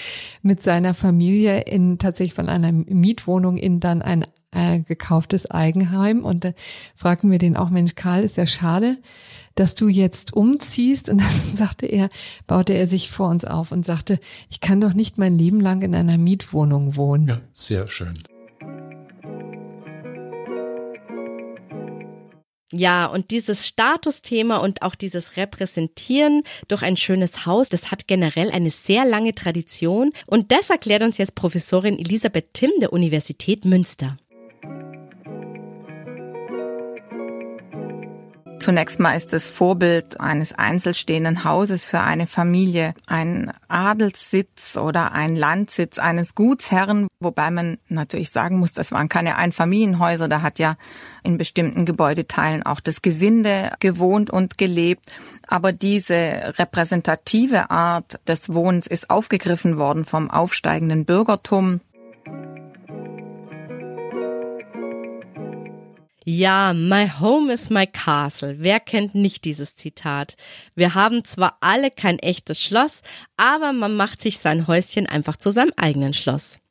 mit 0.42 0.62
seiner 0.62 0.94
Familie 0.94 1.60
in 1.60 1.98
tatsächlich 1.98 2.34
von 2.34 2.48
einer 2.48 2.72
Mietwohnung 2.72 3.56
in 3.56 3.80
dann 3.80 4.02
ein 4.02 4.26
äh, 4.50 4.80
gekauftes 4.80 5.50
Eigenheim 5.50 6.24
und 6.24 6.44
da 6.44 6.52
fragten 6.94 7.30
wir 7.30 7.38
den 7.38 7.56
auch, 7.56 7.70
Mensch, 7.70 7.94
Karl, 7.94 8.22
ist 8.22 8.36
ja 8.36 8.46
schade, 8.46 8.98
dass 9.54 9.74
du 9.74 9.88
jetzt 9.88 10.32
umziehst. 10.32 11.08
Und 11.08 11.20
dann 11.20 11.40
sagte 11.56 11.86
er, 11.86 12.08
baute 12.46 12.72
er 12.72 12.86
sich 12.86 13.10
vor 13.10 13.28
uns 13.28 13.44
auf 13.44 13.72
und 13.72 13.84
sagte, 13.84 14.18
ich 14.50 14.60
kann 14.60 14.80
doch 14.80 14.94
nicht 14.94 15.18
mein 15.18 15.38
Leben 15.38 15.60
lang 15.60 15.82
in 15.82 15.94
einer 15.94 16.18
Mietwohnung 16.18 16.96
wohnen. 16.96 17.28
Ja, 17.28 17.40
sehr 17.52 17.86
schön. 17.88 18.18
Ja, 22.74 23.04
und 23.06 23.30
dieses 23.30 23.66
Statusthema 23.66 24.56
und 24.56 24.80
auch 24.80 24.94
dieses 24.94 25.36
Repräsentieren 25.36 26.42
durch 26.68 26.82
ein 26.82 26.96
schönes 26.96 27.44
Haus, 27.44 27.68
das 27.68 27.90
hat 27.90 28.08
generell 28.08 28.50
eine 28.50 28.70
sehr 28.70 29.04
lange 29.04 29.34
Tradition. 29.34 30.10
Und 30.26 30.52
das 30.52 30.70
erklärt 30.70 31.02
uns 31.02 31.18
jetzt 31.18 31.34
Professorin 31.34 31.98
Elisabeth 31.98 32.54
Timm 32.54 32.70
der 32.80 32.94
Universität 32.94 33.66
Münster. 33.66 34.16
Zunächst 38.62 39.00
mal 39.00 39.16
ist 39.16 39.32
das 39.32 39.50
Vorbild 39.50 40.20
eines 40.20 40.52
einzelstehenden 40.52 41.42
Hauses 41.42 41.84
für 41.84 41.98
eine 41.98 42.28
Familie 42.28 42.94
ein 43.08 43.52
Adelssitz 43.66 44.76
oder 44.76 45.10
ein 45.10 45.34
Landsitz 45.34 45.98
eines 45.98 46.36
Gutsherren, 46.36 47.08
wobei 47.18 47.50
man 47.50 47.78
natürlich 47.88 48.30
sagen 48.30 48.60
muss, 48.60 48.72
das 48.72 48.92
waren 48.92 49.08
keine 49.08 49.34
Einfamilienhäuser, 49.34 50.28
da 50.28 50.42
hat 50.42 50.60
ja 50.60 50.76
in 51.24 51.38
bestimmten 51.38 51.86
Gebäudeteilen 51.86 52.62
auch 52.62 52.78
das 52.78 53.02
Gesinde 53.02 53.72
gewohnt 53.80 54.30
und 54.30 54.58
gelebt. 54.58 55.12
Aber 55.48 55.72
diese 55.72 56.54
repräsentative 56.56 57.68
Art 57.72 58.20
des 58.28 58.54
Wohnens 58.54 58.86
ist 58.86 59.10
aufgegriffen 59.10 59.76
worden 59.76 60.04
vom 60.04 60.30
aufsteigenden 60.30 61.04
Bürgertum 61.04 61.80
Ja, 66.24 66.72
my 66.72 67.08
home 67.08 67.52
is 67.52 67.68
my 67.68 67.84
castle. 67.84 68.54
Wer 68.58 68.78
kennt 68.78 69.14
nicht 69.16 69.44
dieses 69.44 69.74
Zitat? 69.74 70.36
Wir 70.76 70.94
haben 70.94 71.24
zwar 71.24 71.58
alle 71.60 71.90
kein 71.90 72.20
echtes 72.20 72.62
Schloss, 72.62 73.02
aber 73.36 73.72
man 73.72 73.96
macht 73.96 74.20
sich 74.20 74.38
sein 74.38 74.68
Häuschen 74.68 75.06
einfach 75.06 75.36
zu 75.36 75.50
seinem 75.50 75.72
eigenen 75.76 76.14
Schloss. 76.14 76.61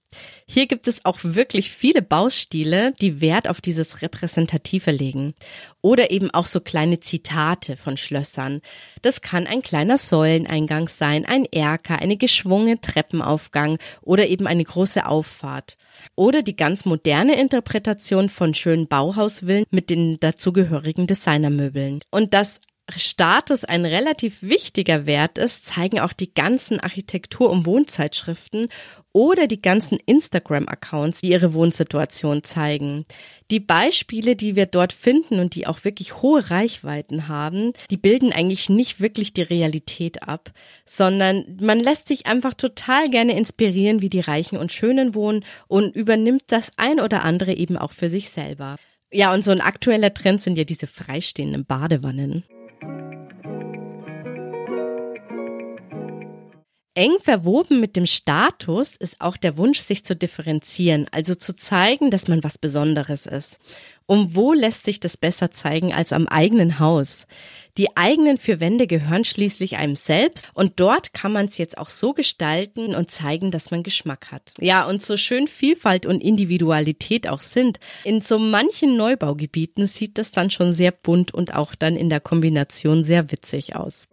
Hier 0.46 0.68
gibt 0.68 0.88
es 0.88 1.06
auch 1.06 1.20
wirklich 1.22 1.72
viele 1.72 2.01
Baustile, 2.01 2.94
die 3.00 3.22
Wert 3.22 3.48
auf 3.48 3.62
dieses 3.62 4.01
Repräsentative 4.01 4.91
legen. 4.91 5.34
Oder 5.82 6.12
eben 6.12 6.30
auch 6.32 6.46
so 6.46 6.60
kleine 6.60 7.00
Zitate 7.00 7.77
von 7.77 7.98
Schlössern. 7.98 8.62
Das 9.01 9.22
kann 9.22 9.48
ein 9.48 9.62
kleiner 9.62 9.98
Säuleneingang 9.98 10.89
sein, 10.89 11.25
ein 11.25 11.46
Erker, 11.46 12.00
eine 12.00 12.18
geschwungene 12.18 12.82
Treppenaufgang 12.82 13.77
oder 14.01 14.27
eben 14.27 14.48
eine 14.48 14.63
große 14.63 15.06
Auffahrt. 15.06 15.77
Oder 16.15 16.41
die 16.41 16.56
ganz 16.56 16.86
moderne 16.86 17.39
Interpretation 17.39 18.27
von 18.30 18.53
schönen 18.53 18.88
Bauhausvillen 18.88 19.65
mit 19.72 19.89
den 19.89 20.20
dazugehörigen 20.20 21.08
Designermöbeln. 21.08 22.01
Und 22.12 22.34
das 22.34 22.60
Status 22.98 23.63
ein 23.63 23.86
relativ 23.86 24.41
wichtiger 24.41 25.05
Wert 25.05 25.38
ist, 25.38 25.65
zeigen 25.65 26.00
auch 26.00 26.13
die 26.13 26.33
ganzen 26.33 26.79
Architektur- 26.79 27.50
und 27.50 27.65
Wohnzeitschriften 27.65 28.67
oder 29.13 29.48
die 29.48 29.62
ganzen 29.62 29.98
Instagram-Accounts, 30.05 31.21
die 31.21 31.29
ihre 31.29 31.53
Wohnsituation 31.53 32.43
zeigen. 32.43 33.05
Die 33.51 33.60
Beispiele, 33.60 34.36
die 34.36 34.55
wir 34.55 34.65
dort 34.65 34.93
finden 34.93 35.39
und 35.39 35.55
die 35.55 35.67
auch 35.67 35.83
wirklich 35.83 36.21
hohe 36.21 36.50
Reichweiten 36.50 37.27
haben, 37.27 37.74
die 37.89 37.98
bilden 37.98 38.31
eigentlich 38.31 38.69
nicht 38.69 39.01
wirklich 39.01 39.33
die 39.33 39.41
Realität 39.41 40.24
ab, 40.24 40.51
sondern 40.86 41.57
man 41.60 41.79
lässt 41.79 42.07
sich 42.07 42.27
einfach 42.27 42.53
total 42.53 43.10
gerne 43.10 43.38
inspirieren, 43.38 44.01
wie 44.01 44.10
die 44.10 44.21
Reichen 44.21 44.57
und 44.57 44.71
Schönen 44.71 45.15
wohnen 45.15 45.43
und 45.67 45.95
übernimmt 45.95 46.43
das 46.48 46.71
ein 46.77 47.00
oder 47.00 47.24
andere 47.24 47.53
eben 47.53 47.77
auch 47.77 47.91
für 47.91 48.10
sich 48.10 48.29
selber. 48.29 48.77
Ja, 49.13 49.33
und 49.33 49.43
so 49.43 49.51
ein 49.51 49.60
aktueller 49.60 50.13
Trend 50.13 50.41
sind 50.41 50.57
ja 50.57 50.63
diese 50.63 50.88
freistehenden 50.88 51.65
Badewannen. 51.65 52.45
Eng 56.93 57.19
verwoben 57.21 57.79
mit 57.79 57.95
dem 57.95 58.05
Status 58.05 58.98
ist 58.98 59.21
auch 59.21 59.38
der 59.38 59.57
Wunsch, 59.57 59.79
sich 59.79 60.03
zu 60.03 60.13
differenzieren, 60.13 61.07
also 61.12 61.36
zu 61.36 61.55
zeigen, 61.55 62.12
dass 62.12 62.27
man 62.27 62.43
was 62.43 62.57
Besonderes 62.57 63.25
ist. 63.25 63.60
Und 64.07 64.36
wo 64.36 64.51
lässt 64.51 64.83
sich 64.83 65.00
das 65.00 65.15
besser 65.15 65.51
zeigen 65.51 65.93
als 65.93 66.12
am 66.12 66.27
eigenen 66.27 66.79
Haus? 66.79 67.27
Die 67.77 67.95
eigenen 67.95 68.38
vier 68.38 68.60
Wände 68.60 68.88
gehören 68.88 69.24
schließlich 69.24 69.77
einem 69.77 69.95
selbst 69.95 70.50
und 70.53 70.81
dort 70.81 71.13
kann 71.13 71.31
man 71.31 71.45
es 71.45 71.57
jetzt 71.57 71.77
auch 71.77 71.88
so 71.88 72.12
gestalten 72.12 72.93
und 72.93 73.10
zeigen, 73.10 73.51
dass 73.51 73.71
man 73.71 73.83
Geschmack 73.83 74.33
hat. 74.33 74.51
Ja, 74.60 74.86
und 74.86 75.01
so 75.01 75.15
schön 75.15 75.48
Vielfalt 75.48 76.05
und 76.05 76.21
Individualität 76.21 77.29
auch 77.29 77.39
sind, 77.39 77.79
in 78.03 78.19
so 78.19 78.38
manchen 78.38 78.98
Neubaugebieten 78.98 79.88
sieht 79.88 80.17
das 80.17 80.33
dann 80.33 80.50
schon 80.50 80.74
sehr 80.74 80.91
bunt 80.91 81.33
und 81.33 81.53
auch 81.53 81.74
dann 81.74 81.95
in 81.95 82.10
der 82.10 82.19
Kombination 82.19 83.05
sehr 83.05 83.31
witzig 83.31 83.77
aus. 83.77 84.10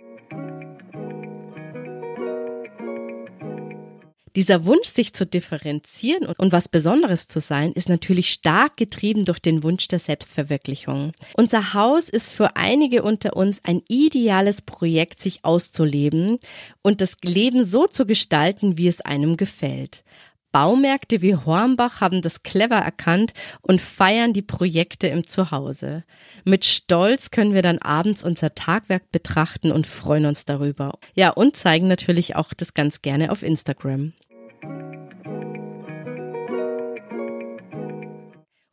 Dieser 4.39 4.65
Wunsch, 4.67 4.87
sich 4.87 5.15
zu 5.15 5.27
differenzieren 5.27 6.25
und 6.25 6.53
was 6.53 6.69
Besonderes 6.69 7.27
zu 7.27 7.41
sein, 7.41 7.73
ist 7.73 7.89
natürlich 7.89 8.31
stark 8.31 8.77
getrieben 8.77 9.25
durch 9.25 9.41
den 9.41 9.65
Wunsch 9.65 9.89
der 9.89 9.99
Selbstverwirklichung. 9.99 11.11
Unser 11.35 11.75
Haus 11.75 12.09
ist 12.09 12.31
für 12.31 12.55
einige 12.55 13.03
unter 13.03 13.35
uns 13.35 13.65
ein 13.65 13.83
ideales 13.89 14.63
Projekt, 14.63 15.19
sich 15.19 15.45
auszuleben 15.45 16.39
und 16.83 17.01
das 17.01 17.17
Leben 17.25 17.65
so 17.65 17.89
zu 17.89 18.07
gestalten, 18.07 18.79
wie 18.79 18.87
es 18.87 19.01
einem 19.01 19.37
gefällt. 19.37 20.05
Baumärkte 20.53 21.21
wie 21.21 21.35
Hornbach 21.35 22.01
haben 22.01 22.23
das 22.23 22.45
clever 22.45 22.77
erkannt 22.77 23.33
und 23.61 23.81
feiern 23.81 24.33
die 24.33 24.43
Projekte 24.43 25.09
im 25.09 25.25
Zuhause. 25.25 26.05
Mit 26.45 26.65
Stolz 26.65 27.33
können 27.33 27.55
wir 27.55 27.63
dann 27.63 27.79
abends 27.79 28.23
unser 28.23 28.55
Tagwerk 28.55 29.11
betrachten 29.11 29.73
und 29.73 29.89
freuen 29.89 30.27
uns 30.27 30.45
darüber. 30.45 30.97
Ja, 31.15 31.31
und 31.31 31.57
zeigen 31.57 31.89
natürlich 31.89 32.37
auch 32.37 32.55
das 32.55 32.73
ganz 32.73 33.03
gerne 33.03 33.33
auf 33.33 33.43
Instagram. 33.43 34.13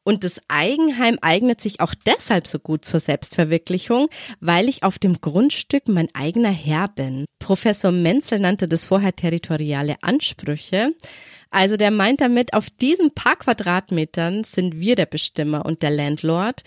Und 0.08 0.24
das 0.24 0.40
Eigenheim 0.48 1.18
eignet 1.22 1.60
sich 1.60 1.82
auch 1.82 1.96
deshalb 2.06 2.46
so 2.46 2.60
gut 2.60 2.86
zur 2.86 3.00
Selbstverwirklichung, 3.00 4.08
weil 4.40 4.70
ich 4.70 4.84
auf 4.84 5.00
dem 5.00 5.20
Grundstück 5.20 5.88
mein 5.88 6.14
eigener 6.14 6.52
Herr 6.52 6.88
bin. 6.88 7.26
Professor 7.40 7.92
Menzel 7.92 8.40
nannte 8.40 8.68
das 8.68 8.86
vorher 8.86 9.16
territoriale 9.16 9.96
Ansprüche. 10.02 10.94
Also 11.50 11.76
der 11.76 11.90
meint 11.90 12.22
damit, 12.22 12.54
auf 12.54 12.70
diesen 12.70 13.16
paar 13.16 13.36
Quadratmetern 13.36 14.44
sind 14.44 14.80
wir 14.80 14.96
der 14.96 15.08
Bestimmer 15.08 15.66
und 15.66 15.82
der 15.82 15.92
Landlord. 15.92 16.62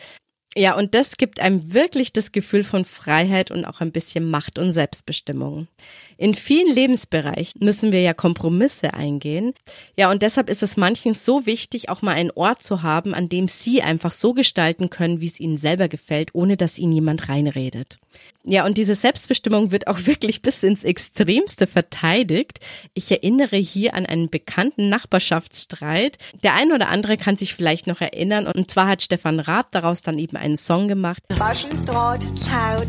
Ja, 0.58 0.74
und 0.74 0.92
das 0.92 1.18
gibt 1.18 1.38
einem 1.38 1.72
wirklich 1.72 2.12
das 2.12 2.32
Gefühl 2.32 2.64
von 2.64 2.84
Freiheit 2.84 3.52
und 3.52 3.64
auch 3.64 3.80
ein 3.80 3.92
bisschen 3.92 4.28
Macht 4.28 4.58
und 4.58 4.72
Selbstbestimmung. 4.72 5.68
In 6.16 6.34
vielen 6.34 6.74
Lebensbereichen 6.74 7.64
müssen 7.64 7.92
wir 7.92 8.00
ja 8.00 8.12
Kompromisse 8.12 8.92
eingehen. 8.92 9.54
Ja, 9.96 10.10
und 10.10 10.20
deshalb 10.20 10.50
ist 10.50 10.64
es 10.64 10.76
manchen 10.76 11.14
so 11.14 11.46
wichtig, 11.46 11.90
auch 11.90 12.02
mal 12.02 12.14
einen 12.14 12.32
Ort 12.32 12.64
zu 12.64 12.82
haben, 12.82 13.14
an 13.14 13.28
dem 13.28 13.46
sie 13.46 13.82
einfach 13.82 14.10
so 14.10 14.34
gestalten 14.34 14.90
können, 14.90 15.20
wie 15.20 15.28
es 15.28 15.38
ihnen 15.38 15.58
selber 15.58 15.86
gefällt, 15.86 16.30
ohne 16.32 16.56
dass 16.56 16.80
ihnen 16.80 16.90
jemand 16.90 17.28
reinredet. 17.28 18.00
Ja, 18.44 18.64
und 18.64 18.78
diese 18.78 18.94
Selbstbestimmung 18.94 19.72
wird 19.72 19.86
auch 19.88 19.98
wirklich 20.06 20.42
bis 20.42 20.62
ins 20.62 20.84
Extremste 20.84 21.66
verteidigt. 21.66 22.60
Ich 22.94 23.10
erinnere 23.10 23.56
hier 23.56 23.94
an 23.94 24.06
einen 24.06 24.30
bekannten 24.30 24.88
Nachbarschaftsstreit. 24.88 26.16
Der 26.42 26.54
ein 26.54 26.72
oder 26.72 26.88
andere 26.88 27.16
kann 27.16 27.36
sich 27.36 27.54
vielleicht 27.54 27.86
noch 27.86 28.00
erinnern. 28.00 28.46
Und 28.46 28.70
zwar 28.70 28.88
hat 28.88 29.02
Stefan 29.02 29.40
Raab 29.40 29.70
daraus 29.72 30.02
dann 30.02 30.18
eben 30.18 30.36
einen 30.36 30.56
Song 30.56 30.88
gemacht. 30.88 31.22
Maschendrahtzaun, 31.38 32.86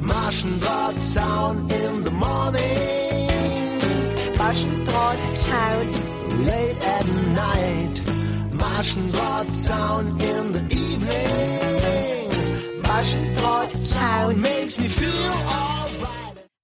Maschendrahtzaun 0.00 1.68
in 1.70 2.04
the 2.04 2.10
morning. 2.10 2.60
Maschendrahtzaun, 4.36 5.88
late 6.46 6.76
at 6.86 7.06
night. 7.34 8.02
Maschendrahtzaun 8.52 10.18
in 10.20 10.52
the 10.52 10.76
evening. 10.76 11.69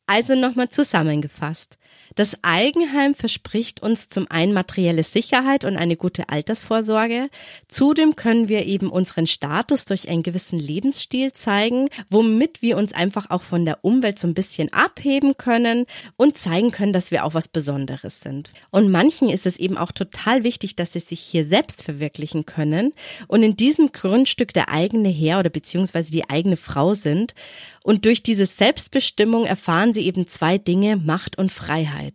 Also 0.06 0.34
nochmal 0.34 0.68
zusammengefasst. 0.68 1.78
Das 2.16 2.38
Eigenheim 2.40 3.14
verspricht 3.14 3.82
uns 3.82 4.08
zum 4.08 4.26
einen 4.30 4.54
materielle 4.54 5.02
Sicherheit 5.02 5.66
und 5.66 5.76
eine 5.76 5.96
gute 5.96 6.30
Altersvorsorge. 6.30 7.28
Zudem 7.68 8.16
können 8.16 8.48
wir 8.48 8.64
eben 8.64 8.88
unseren 8.88 9.26
Status 9.26 9.84
durch 9.84 10.08
einen 10.08 10.22
gewissen 10.22 10.58
Lebensstil 10.58 11.34
zeigen, 11.34 11.90
womit 12.08 12.62
wir 12.62 12.78
uns 12.78 12.94
einfach 12.94 13.28
auch 13.28 13.42
von 13.42 13.66
der 13.66 13.84
Umwelt 13.84 14.18
so 14.18 14.26
ein 14.26 14.32
bisschen 14.32 14.72
abheben 14.72 15.36
können 15.36 15.84
und 16.16 16.38
zeigen 16.38 16.70
können, 16.70 16.94
dass 16.94 17.10
wir 17.10 17.22
auch 17.22 17.34
was 17.34 17.48
Besonderes 17.48 18.20
sind. 18.20 18.50
Und 18.70 18.90
manchen 18.90 19.28
ist 19.28 19.44
es 19.44 19.58
eben 19.58 19.76
auch 19.76 19.92
total 19.92 20.42
wichtig, 20.42 20.74
dass 20.74 20.94
sie 20.94 21.00
sich 21.00 21.20
hier 21.20 21.44
selbst 21.44 21.82
verwirklichen 21.82 22.46
können 22.46 22.92
und 23.28 23.42
in 23.42 23.56
diesem 23.56 23.92
Grundstück 23.92 24.54
der 24.54 24.70
eigene 24.70 25.10
Herr 25.10 25.40
oder 25.40 25.50
beziehungsweise 25.50 26.12
die 26.12 26.30
eigene 26.30 26.56
Frau 26.56 26.94
sind. 26.94 27.34
Und 27.82 28.04
durch 28.04 28.24
diese 28.24 28.46
Selbstbestimmung 28.46 29.44
erfahren 29.44 29.92
sie 29.92 30.06
eben 30.06 30.26
zwei 30.26 30.58
Dinge, 30.58 30.96
Macht 30.96 31.38
und 31.38 31.52
Freiheit. 31.52 32.05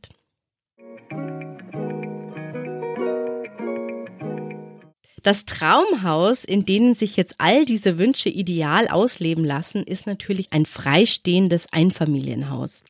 Das 5.24 5.46
Traumhaus, 5.46 6.44
in 6.44 6.66
denen 6.66 6.96
sich 6.96 7.16
jetzt 7.16 7.36
all 7.38 7.66
diese 7.66 8.00
Wünsche 8.00 8.30
ideal 8.30 8.88
ausleben 8.88 9.46
lassen, 9.46 9.84
ist 9.84 10.08
natürlich 10.08 10.52
ein 10.52 10.66
freistehendes 10.66 11.72
Einfamilienhaus. 11.72 12.84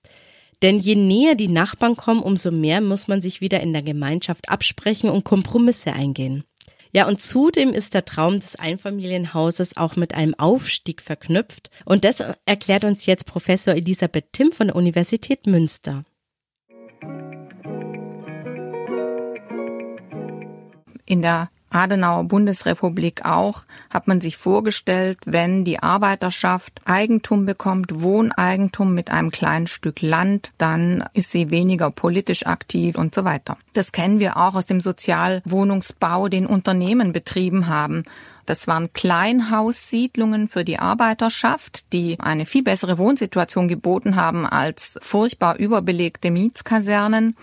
Denn 0.62 0.78
je 0.78 0.96
näher 0.96 1.36
die 1.36 1.50
Nachbarn 1.50 1.98
kommen, 1.98 2.22
umso 2.22 2.52
mehr 2.52 2.82
muss 2.82 3.08
man 3.08 3.20
sich 3.20 3.42
wieder 3.42 3.60
in 3.60 3.74
der 3.74 3.82
Gemeinschaft 3.82 4.48
absprechen 4.48 5.10
und 5.10 5.26
Kompromisse 5.26 5.92
eingehen. 5.92 6.44
Ja, 6.94 7.08
und 7.08 7.22
zudem 7.22 7.74
ist 7.74 7.94
der 7.94 8.06
Traum 8.06 8.40
des 8.40 8.58
Einfamilienhauses 8.58 9.78
auch 9.78 9.96
mit 9.96 10.14
einem 10.14 10.36
Aufstieg 10.36 11.02
verknüpft. 11.02 11.70
Und 11.86 12.04
das 12.04 12.24
erklärt 12.46 12.86
uns 12.86 13.06
jetzt 13.06 13.26
Professor 13.26 13.74
Elisabeth 13.74 14.34
Timm 14.34 14.52
von 14.52 14.68
der 14.68 14.76
Universität 14.76 15.48
Münster. 15.48 16.04
In 21.12 21.22
der 21.22 21.50
Adenauer 21.72 22.24
Bundesrepublik 22.24 23.26
auch, 23.26 23.64
hat 23.90 24.08
man 24.08 24.22
sich 24.22 24.38
vorgestellt, 24.38 25.18
wenn 25.26 25.66
die 25.66 25.84
Arbeiterschaft 25.84 26.80
Eigentum 26.86 27.46
bekommt, 27.46 28.02
Wohneigentum 28.02 28.94
mit 28.94 29.12
einem 29.12 29.30
kleinen 29.30 29.68
Stück 29.68 30.02
Land, 30.02 30.54
dann 30.58 31.04
ist 31.14 31.32
sie 31.32 31.52
weniger 31.52 31.92
politisch 31.92 32.46
aktiv 32.46 32.98
und 32.98 33.14
so 33.14 33.26
weiter. 33.26 33.58
Das 33.74 33.92
kennen 33.92 34.22
wir 34.22 34.38
auch 34.38 34.56
aus 34.56 34.68
dem 34.68 34.80
Sozialwohnungsbau, 34.80 36.30
den 36.30 36.46
Unternehmen 36.46 37.12
betrieben 37.12 37.68
haben. 37.68 38.06
Das 38.46 38.70
waren 38.70 38.94
Kleinhaussiedlungen 38.94 40.48
für 40.48 40.64
die 40.64 40.80
Arbeiterschaft, 40.80 41.92
die 41.92 42.18
eine 42.22 42.46
viel 42.46 42.64
bessere 42.64 42.98
Wohnsituation 42.98 43.68
geboten 43.68 44.16
haben 44.16 44.46
als 44.46 44.98
furchtbar 45.02 45.58
überbelegte 45.58 46.32
Mietskasernen. 46.32 47.36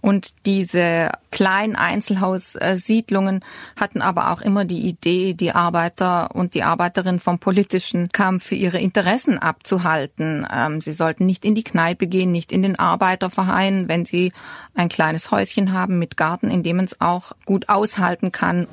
Und 0.00 0.34
diese 0.46 1.10
kleinen 1.30 1.76
Einzelhaussiedlungen 1.76 3.44
hatten 3.78 4.02
aber 4.02 4.30
auch 4.32 4.40
immer 4.40 4.64
die 4.64 4.86
Idee, 4.86 5.34
die 5.34 5.52
Arbeiter 5.52 6.34
und 6.34 6.54
die 6.54 6.62
Arbeiterinnen 6.62 7.20
vom 7.20 7.38
politischen 7.38 8.10
Kampf 8.10 8.46
für 8.46 8.54
ihre 8.54 8.78
Interessen 8.78 9.38
abzuhalten. 9.38 10.46
Ähm, 10.52 10.80
sie 10.80 10.92
sollten 10.92 11.26
nicht 11.26 11.44
in 11.44 11.54
die 11.54 11.64
Kneipe 11.64 12.06
gehen, 12.06 12.32
nicht 12.32 12.52
in 12.52 12.62
den 12.62 12.78
Arbeiterverein, 12.78 13.88
wenn 13.88 14.04
sie 14.04 14.32
ein 14.74 14.88
kleines 14.88 15.30
Häuschen 15.30 15.72
haben 15.72 15.98
mit 15.98 16.16
Garten, 16.16 16.50
in 16.50 16.62
dem 16.62 16.76
man 16.76 16.86
es 16.86 17.00
auch 17.00 17.32
gut 17.44 17.68
aushalten 17.68 18.32
kann. 18.32 18.66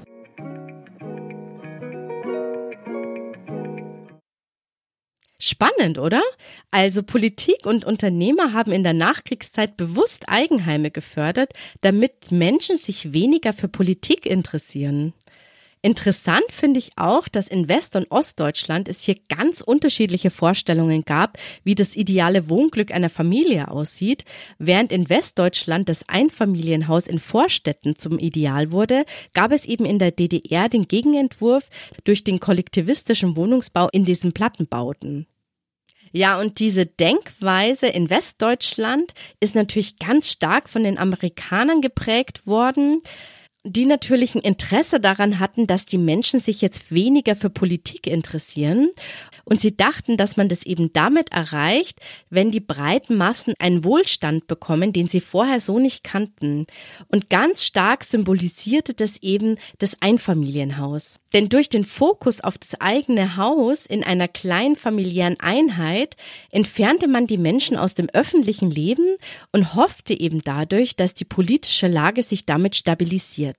Spannend, 5.46 6.00
oder? 6.00 6.24
Also 6.72 7.04
Politik 7.04 7.66
und 7.66 7.84
Unternehmer 7.84 8.54
haben 8.54 8.72
in 8.72 8.82
der 8.82 8.94
Nachkriegszeit 8.94 9.76
bewusst 9.76 10.30
Eigenheime 10.30 10.90
gefördert, 10.90 11.52
damit 11.82 12.32
Menschen 12.32 12.78
sich 12.78 13.12
weniger 13.12 13.52
für 13.52 13.68
Politik 13.68 14.26
interessieren. 14.26 15.12
Interessant 15.82 16.46
finde 16.50 16.80
ich 16.80 16.92
auch, 16.96 17.28
dass 17.28 17.50
in 17.50 17.68
West- 17.68 17.98
und 17.98 18.10
Ostdeutschland 18.10 18.88
es 18.88 19.02
hier 19.02 19.18
ganz 19.28 19.60
unterschiedliche 19.60 20.30
Vorstellungen 20.30 21.04
gab, 21.04 21.38
wie 21.66 21.76
das 21.76 21.98
ideale 21.98 22.50
Wohnglück 22.50 22.94
einer 22.94 23.10
Familie 23.10 23.70
aussieht. 23.70 24.24
Während 24.60 24.94
in 24.94 25.10
Westdeutschland 25.10 25.90
das 25.90 26.08
Einfamilienhaus 26.08 27.06
in 27.06 27.20
Vorstädten 27.20 27.98
zum 27.98 28.18
Ideal 28.18 28.72
wurde, 28.72 29.04
gab 29.34 29.52
es 29.52 29.66
eben 29.66 29.84
in 29.84 30.00
der 30.00 30.12
DDR 30.12 30.70
den 30.70 30.88
Gegenentwurf 30.88 31.68
durch 32.06 32.24
den 32.24 32.40
kollektivistischen 32.40 33.36
Wohnungsbau 33.36 33.90
in 33.90 34.06
diesen 34.06 34.32
Plattenbauten. 34.32 35.28
Ja, 36.16 36.40
und 36.40 36.60
diese 36.60 36.86
Denkweise 36.86 37.88
in 37.88 38.12
Westdeutschland 38.12 39.14
ist 39.40 39.56
natürlich 39.56 39.98
ganz 39.98 40.30
stark 40.30 40.70
von 40.70 40.84
den 40.84 41.00
Amerikanern 41.00 41.82
geprägt 41.82 42.46
worden 42.46 43.02
die 43.66 43.86
natürlich 43.86 44.36
ein 44.36 44.42
Interesse 44.42 45.00
daran 45.00 45.40
hatten, 45.40 45.68
dass 45.68 45.86
die 45.86 45.98
Menschen 45.98 46.40
sich 46.42 46.62
jetzt 46.62 46.92
weniger 46.92 47.36
für 47.36 47.50
Politik 47.50 48.08
interessieren. 48.08 48.90
Und 49.46 49.62
sie 49.62 49.76
dachten, 49.76 50.18
dass 50.18 50.36
man 50.36 50.50
das 50.50 50.66
eben 50.66 50.92
damit 50.92 51.32
erreicht, 51.32 52.00
wenn 52.30 52.52
die 52.52 52.60
breiten 52.60 53.16
Massen 53.16 53.54
einen 53.60 53.86
Wohlstand 53.86 54.48
bekommen, 54.48 54.92
den 54.92 55.08
sie 55.08 55.22
vorher 55.22 55.62
so 55.62 55.80
nicht 55.80 56.04
kannten. 56.04 56.66
Und 57.08 57.30
ganz 57.30 57.64
stark 57.64 58.04
symbolisierte 58.04 58.94
das 58.94 59.18
eben 59.22 59.58
das 59.80 59.96
Einfamilienhaus. 60.02 61.20
Denn 61.34 61.50
durch 61.50 61.70
den 61.70 61.86
Fokus 61.86 62.42
auf 62.42 62.58
das 62.58 62.80
eigene 62.80 63.38
Haus 63.38 63.86
in 63.86 64.04
einer 64.04 64.28
kleinen 64.28 64.76
familiären 64.76 65.40
Einheit 65.40 66.16
entfernte 66.52 67.08
man 67.08 67.28
die 67.28 67.38
Menschen 67.38 67.76
aus 67.76 67.96
dem 67.96 68.10
öffentlichen 68.10 68.70
Leben 68.70 69.16
und 69.52 69.74
hoffte 69.74 70.20
eben 70.20 70.42
dadurch, 70.42 70.96
dass 70.96 71.14
die 71.14 71.26
politische 71.26 71.88
Lage 71.88 72.22
sich 72.24 72.46
damit 72.46 72.76
stabilisiert. 72.76 73.53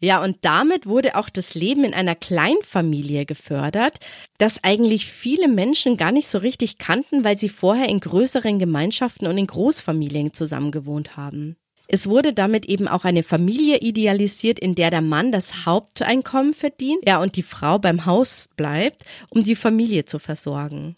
Ja, 0.00 0.22
und 0.22 0.38
damit 0.42 0.86
wurde 0.86 1.16
auch 1.16 1.30
das 1.30 1.54
Leben 1.54 1.84
in 1.84 1.94
einer 1.94 2.14
Kleinfamilie 2.14 3.24
gefördert, 3.24 3.98
das 4.38 4.62
eigentlich 4.62 5.06
viele 5.06 5.48
Menschen 5.48 5.96
gar 5.96 6.12
nicht 6.12 6.28
so 6.28 6.38
richtig 6.38 6.78
kannten, 6.78 7.24
weil 7.24 7.38
sie 7.38 7.48
vorher 7.48 7.88
in 7.88 8.00
größeren 8.00 8.58
Gemeinschaften 8.58 9.26
und 9.26 9.38
in 9.38 9.46
Großfamilien 9.46 10.32
zusammengewohnt 10.34 11.16
haben. 11.16 11.56
Es 11.88 12.08
wurde 12.08 12.32
damit 12.32 12.66
eben 12.66 12.88
auch 12.88 13.04
eine 13.04 13.22
Familie 13.22 13.78
idealisiert, 13.78 14.58
in 14.58 14.74
der 14.74 14.90
der 14.90 15.02
Mann 15.02 15.30
das 15.30 15.66
Haupteinkommen 15.66 16.52
verdient, 16.52 16.98
ja, 17.06 17.20
und 17.20 17.36
die 17.36 17.44
Frau 17.44 17.78
beim 17.78 18.06
Haus 18.06 18.48
bleibt, 18.56 19.04
um 19.30 19.44
die 19.44 19.54
Familie 19.54 20.04
zu 20.04 20.18
versorgen. 20.18 20.96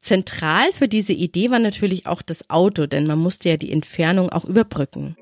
Zentral 0.00 0.72
für 0.72 0.88
diese 0.88 1.12
Idee 1.12 1.50
war 1.50 1.58
natürlich 1.58 2.06
auch 2.06 2.22
das 2.22 2.48
Auto, 2.48 2.86
denn 2.86 3.06
man 3.06 3.18
musste 3.18 3.50
ja 3.50 3.56
die 3.56 3.72
Entfernung 3.72 4.30
auch 4.30 4.44
überbrücken. 4.44 5.16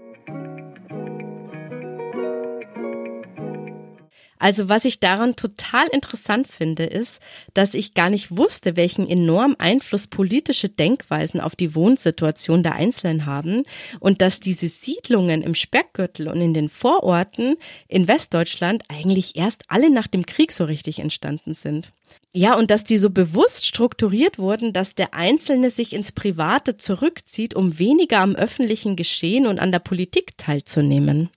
Also 4.38 4.68
was 4.68 4.84
ich 4.84 5.00
daran 5.00 5.36
total 5.36 5.86
interessant 5.88 6.46
finde, 6.46 6.84
ist, 6.84 7.20
dass 7.54 7.74
ich 7.74 7.94
gar 7.94 8.10
nicht 8.10 8.36
wusste, 8.36 8.76
welchen 8.76 9.08
enormen 9.08 9.58
Einfluss 9.58 10.06
politische 10.06 10.68
Denkweisen 10.68 11.40
auf 11.40 11.56
die 11.56 11.74
Wohnsituation 11.74 12.62
der 12.62 12.74
Einzelnen 12.74 13.26
haben 13.26 13.62
und 14.00 14.22
dass 14.22 14.40
diese 14.40 14.68
Siedlungen 14.68 15.42
im 15.42 15.54
Speckgürtel 15.54 16.28
und 16.28 16.40
in 16.40 16.54
den 16.54 16.68
Vororten 16.68 17.56
in 17.88 18.06
Westdeutschland 18.06 18.84
eigentlich 18.88 19.36
erst 19.36 19.64
alle 19.68 19.90
nach 19.90 20.06
dem 20.06 20.26
Krieg 20.26 20.52
so 20.52 20.64
richtig 20.64 21.00
entstanden 21.00 21.54
sind. 21.54 21.92
Ja, 22.34 22.56
und 22.56 22.70
dass 22.70 22.84
die 22.84 22.98
so 22.98 23.10
bewusst 23.10 23.66
strukturiert 23.66 24.38
wurden, 24.38 24.72
dass 24.72 24.94
der 24.94 25.14
Einzelne 25.14 25.70
sich 25.70 25.92
ins 25.92 26.12
Private 26.12 26.76
zurückzieht, 26.76 27.54
um 27.54 27.78
weniger 27.78 28.20
am 28.20 28.34
öffentlichen 28.34 28.96
Geschehen 28.96 29.46
und 29.46 29.58
an 29.58 29.72
der 29.72 29.80
Politik 29.80 30.36
teilzunehmen. 30.36 31.30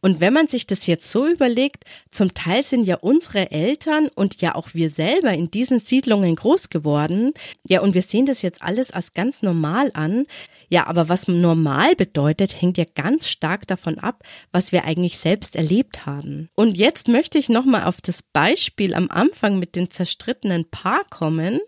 Und 0.00 0.20
wenn 0.20 0.32
man 0.32 0.46
sich 0.46 0.66
das 0.66 0.86
jetzt 0.86 1.10
so 1.10 1.26
überlegt, 1.26 1.84
zum 2.10 2.34
Teil 2.34 2.62
sind 2.64 2.84
ja 2.84 2.96
unsere 2.96 3.50
Eltern 3.50 4.08
und 4.14 4.40
ja 4.40 4.54
auch 4.54 4.74
wir 4.74 4.90
selber 4.90 5.32
in 5.32 5.50
diesen 5.50 5.78
Siedlungen 5.78 6.36
groß 6.36 6.70
geworden. 6.70 7.32
Ja, 7.66 7.80
und 7.80 7.94
wir 7.94 8.02
sehen 8.02 8.26
das 8.26 8.42
jetzt 8.42 8.62
alles 8.62 8.90
als 8.90 9.14
ganz 9.14 9.42
normal 9.42 9.90
an. 9.94 10.26
Ja, 10.70 10.86
aber 10.86 11.08
was 11.08 11.28
normal 11.28 11.96
bedeutet, 11.96 12.60
hängt 12.60 12.76
ja 12.76 12.84
ganz 12.94 13.26
stark 13.28 13.66
davon 13.66 13.98
ab, 13.98 14.22
was 14.52 14.70
wir 14.70 14.84
eigentlich 14.84 15.18
selbst 15.18 15.56
erlebt 15.56 16.04
haben. 16.04 16.50
Und 16.54 16.76
jetzt 16.76 17.08
möchte 17.08 17.38
ich 17.38 17.48
nochmal 17.48 17.84
auf 17.84 18.00
das 18.00 18.22
Beispiel 18.22 18.94
am 18.94 19.10
Anfang 19.10 19.58
mit 19.58 19.76
dem 19.76 19.90
zerstrittenen 19.90 20.68
Paar 20.70 21.04
kommen 21.08 21.60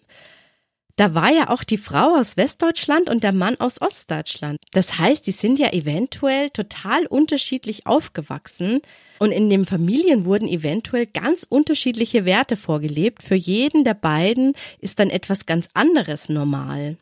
da 0.96 1.14
war 1.14 1.30
ja 1.30 1.50
auch 1.50 1.64
die 1.64 1.78
Frau 1.78 2.16
aus 2.16 2.36
Westdeutschland 2.36 3.08
und 3.08 3.22
der 3.24 3.32
Mann 3.32 3.58
aus 3.58 3.80
Ostdeutschland. 3.80 4.58
Das 4.72 4.98
heißt, 4.98 5.26
die 5.26 5.32
sind 5.32 5.58
ja 5.58 5.72
eventuell 5.72 6.50
total 6.50 7.06
unterschiedlich 7.06 7.86
aufgewachsen 7.86 8.80
und 9.18 9.32
in 9.32 9.50
den 9.50 9.66
Familien 9.66 10.24
wurden 10.24 10.48
eventuell 10.48 11.06
ganz 11.06 11.46
unterschiedliche 11.48 12.24
Werte 12.24 12.56
vorgelebt. 12.56 13.22
Für 13.22 13.34
jeden 13.34 13.84
der 13.84 13.94
beiden 13.94 14.54
ist 14.78 14.98
dann 14.98 15.10
etwas 15.10 15.46
ganz 15.46 15.68
anderes 15.74 16.28
normal. 16.28 16.96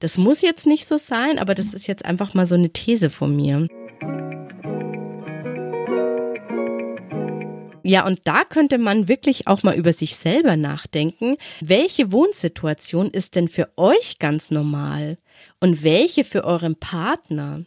Das 0.00 0.18
muss 0.18 0.42
jetzt 0.42 0.66
nicht 0.66 0.86
so 0.86 0.98
sein, 0.98 1.38
aber 1.38 1.54
das 1.54 1.72
ist 1.72 1.86
jetzt 1.86 2.04
einfach 2.04 2.34
mal 2.34 2.44
so 2.44 2.54
eine 2.54 2.70
These 2.70 3.08
von 3.08 3.34
mir. 3.34 3.68
Ja, 7.86 8.04
und 8.04 8.22
da 8.24 8.42
könnte 8.42 8.78
man 8.78 9.06
wirklich 9.06 9.46
auch 9.46 9.62
mal 9.62 9.76
über 9.76 9.92
sich 9.92 10.16
selber 10.16 10.56
nachdenken. 10.56 11.36
Welche 11.60 12.10
Wohnsituation 12.10 13.10
ist 13.12 13.36
denn 13.36 13.46
für 13.46 13.70
euch 13.76 14.18
ganz 14.18 14.50
normal? 14.50 15.18
Und 15.60 15.84
welche 15.84 16.24
für 16.24 16.42
euren 16.42 16.74
Partner? 16.74 17.64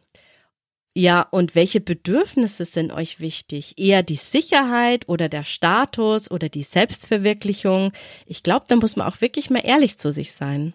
Ja, 0.93 1.21
und 1.21 1.55
welche 1.55 1.79
Bedürfnisse 1.79 2.65
sind 2.65 2.91
euch 2.91 3.21
wichtig? 3.21 3.75
Eher 3.77 4.03
die 4.03 4.17
Sicherheit 4.17 5.07
oder 5.07 5.29
der 5.29 5.45
Status 5.45 6.29
oder 6.29 6.49
die 6.49 6.63
Selbstverwirklichung? 6.63 7.93
Ich 8.25 8.43
glaube, 8.43 8.65
da 8.67 8.75
muss 8.75 8.97
man 8.97 9.07
auch 9.07 9.21
wirklich 9.21 9.49
mal 9.49 9.65
ehrlich 9.65 9.97
zu 9.97 10.11
sich 10.11 10.33
sein. 10.33 10.73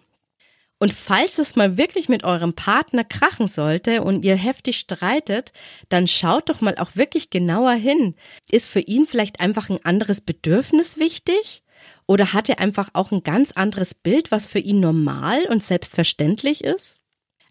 Und 0.77 0.91
falls 0.93 1.37
es 1.37 1.55
mal 1.55 1.77
wirklich 1.77 2.09
mit 2.09 2.23
eurem 2.23 2.53
Partner 2.53 3.05
krachen 3.05 3.47
sollte 3.47 4.03
und 4.03 4.25
ihr 4.25 4.35
heftig 4.35 4.77
streitet, 4.77 5.53
dann 5.87 6.07
schaut 6.07 6.49
doch 6.49 6.59
mal 6.61 6.77
auch 6.77 6.95
wirklich 6.95 7.29
genauer 7.29 7.73
hin. 7.73 8.15
Ist 8.51 8.67
für 8.67 8.81
ihn 8.81 9.07
vielleicht 9.07 9.39
einfach 9.39 9.69
ein 9.69 9.83
anderes 9.85 10.19
Bedürfnis 10.21 10.97
wichtig? 10.97 11.63
Oder 12.07 12.33
hat 12.33 12.49
er 12.49 12.59
einfach 12.59 12.89
auch 12.93 13.11
ein 13.11 13.23
ganz 13.23 13.51
anderes 13.51 13.93
Bild, 13.93 14.31
was 14.31 14.47
für 14.47 14.59
ihn 14.59 14.79
normal 14.79 15.45
und 15.49 15.63
selbstverständlich 15.63 16.63
ist? 16.63 16.99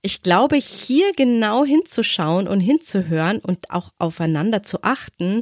Ich 0.02 0.22
glaube, 0.22 0.56
hier 0.56 1.12
genau 1.16 1.64
hinzuschauen 1.64 2.46
und 2.46 2.60
hinzuhören 2.60 3.38
und 3.38 3.70
auch 3.70 3.90
aufeinander 3.98 4.62
zu 4.62 4.82
achten, 4.82 5.40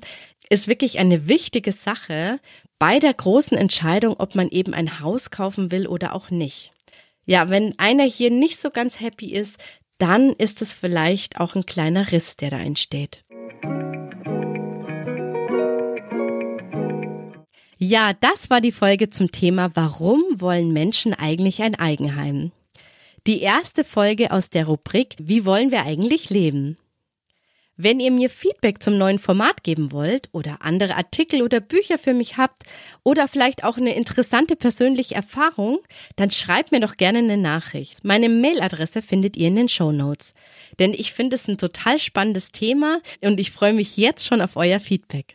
ist 0.50 0.68
wirklich 0.68 1.00
eine 1.00 1.26
wichtige 1.26 1.72
Sache 1.72 2.38
bei 2.78 3.00
der 3.00 3.12
großen 3.12 3.56
Entscheidung, 3.56 4.14
ob 4.18 4.36
man 4.36 4.48
eben 4.50 4.72
ein 4.72 5.00
Haus 5.00 5.30
kaufen 5.30 5.72
will 5.72 5.88
oder 5.88 6.14
auch 6.14 6.30
nicht. 6.30 6.72
Ja, 7.24 7.50
wenn 7.50 7.78
einer 7.78 8.04
hier 8.04 8.30
nicht 8.30 8.58
so 8.58 8.70
ganz 8.70 9.00
happy 9.00 9.32
ist, 9.32 9.58
dann 9.98 10.30
ist 10.32 10.60
es 10.62 10.74
vielleicht 10.74 11.38
auch 11.38 11.54
ein 11.54 11.66
kleiner 11.66 12.10
Riss, 12.10 12.36
der 12.36 12.50
da 12.50 12.58
entsteht. 12.58 13.24
Ja, 17.78 18.12
das 18.12 18.50
war 18.50 18.60
die 18.60 18.72
Folge 18.72 19.08
zum 19.08 19.30
Thema 19.32 19.70
Warum 19.74 20.22
wollen 20.34 20.72
Menschen 20.72 21.14
eigentlich 21.14 21.62
ein 21.62 21.74
Eigenheim? 21.74 22.52
Die 23.26 23.40
erste 23.40 23.84
Folge 23.84 24.32
aus 24.32 24.50
der 24.50 24.66
Rubrik 24.66 25.14
Wie 25.18 25.44
wollen 25.44 25.70
wir 25.70 25.84
eigentlich 25.84 26.30
leben? 26.30 26.76
Wenn 27.84 27.98
ihr 27.98 28.12
mir 28.12 28.30
Feedback 28.30 28.80
zum 28.80 28.96
neuen 28.96 29.18
Format 29.18 29.64
geben 29.64 29.90
wollt 29.90 30.28
oder 30.30 30.58
andere 30.60 30.94
Artikel 30.94 31.42
oder 31.42 31.58
Bücher 31.58 31.98
für 31.98 32.14
mich 32.14 32.36
habt 32.36 32.62
oder 33.02 33.26
vielleicht 33.26 33.64
auch 33.64 33.76
eine 33.76 33.96
interessante 33.96 34.54
persönliche 34.54 35.16
Erfahrung, 35.16 35.80
dann 36.14 36.30
schreibt 36.30 36.70
mir 36.70 36.78
doch 36.78 36.96
gerne 36.96 37.18
eine 37.18 37.36
Nachricht. 37.36 38.04
Meine 38.04 38.28
Mailadresse 38.28 39.02
findet 39.02 39.36
ihr 39.36 39.48
in 39.48 39.56
den 39.56 39.68
Show 39.68 39.90
Notes. 39.90 40.34
Denn 40.78 40.94
ich 40.94 41.12
finde 41.12 41.34
es 41.34 41.48
ein 41.48 41.58
total 41.58 41.98
spannendes 41.98 42.52
Thema 42.52 43.00
und 43.20 43.40
ich 43.40 43.50
freue 43.50 43.72
mich 43.72 43.96
jetzt 43.96 44.28
schon 44.28 44.42
auf 44.42 44.54
euer 44.54 44.78
Feedback. 44.78 45.34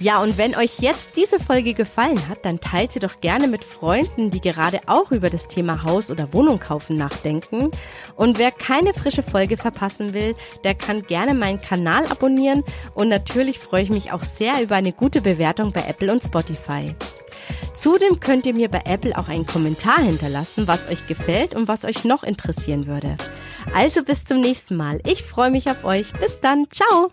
Ja, 0.00 0.22
und 0.22 0.38
wenn 0.38 0.54
euch 0.54 0.78
jetzt 0.78 1.16
diese 1.16 1.40
Folge 1.40 1.74
gefallen 1.74 2.28
hat, 2.28 2.44
dann 2.44 2.60
teilt 2.60 2.92
sie 2.92 3.00
doch 3.00 3.20
gerne 3.20 3.48
mit 3.48 3.64
Freunden, 3.64 4.30
die 4.30 4.40
gerade 4.40 4.78
auch 4.86 5.10
über 5.10 5.28
das 5.28 5.48
Thema 5.48 5.82
Haus 5.82 6.10
oder 6.10 6.32
Wohnung 6.32 6.60
kaufen 6.60 6.96
nachdenken. 6.96 7.70
Und 8.14 8.38
wer 8.38 8.52
keine 8.52 8.94
frische 8.94 9.24
Folge 9.24 9.56
verpassen 9.56 10.12
will, 10.12 10.34
der 10.62 10.74
kann 10.74 11.02
gerne 11.02 11.34
meinen 11.34 11.60
Kanal 11.60 12.06
abonnieren. 12.06 12.62
Und 12.94 13.08
natürlich 13.08 13.58
freue 13.58 13.82
ich 13.82 13.90
mich 13.90 14.12
auch 14.12 14.22
sehr 14.22 14.62
über 14.62 14.76
eine 14.76 14.92
gute 14.92 15.20
Bewertung 15.20 15.72
bei 15.72 15.82
Apple 15.88 16.12
und 16.12 16.22
Spotify. 16.22 16.94
Zudem 17.74 18.20
könnt 18.20 18.46
ihr 18.46 18.54
mir 18.54 18.68
bei 18.68 18.82
Apple 18.84 19.16
auch 19.16 19.28
einen 19.28 19.46
Kommentar 19.46 19.98
hinterlassen, 19.98 20.68
was 20.68 20.88
euch 20.88 21.06
gefällt 21.06 21.54
und 21.54 21.66
was 21.66 21.84
euch 21.84 22.04
noch 22.04 22.22
interessieren 22.22 22.86
würde. 22.86 23.16
Also 23.74 24.04
bis 24.04 24.24
zum 24.24 24.40
nächsten 24.40 24.76
Mal. 24.76 25.00
Ich 25.06 25.24
freue 25.24 25.50
mich 25.50 25.68
auf 25.70 25.84
euch. 25.84 26.12
Bis 26.14 26.40
dann. 26.40 26.66
Ciao. 26.70 27.12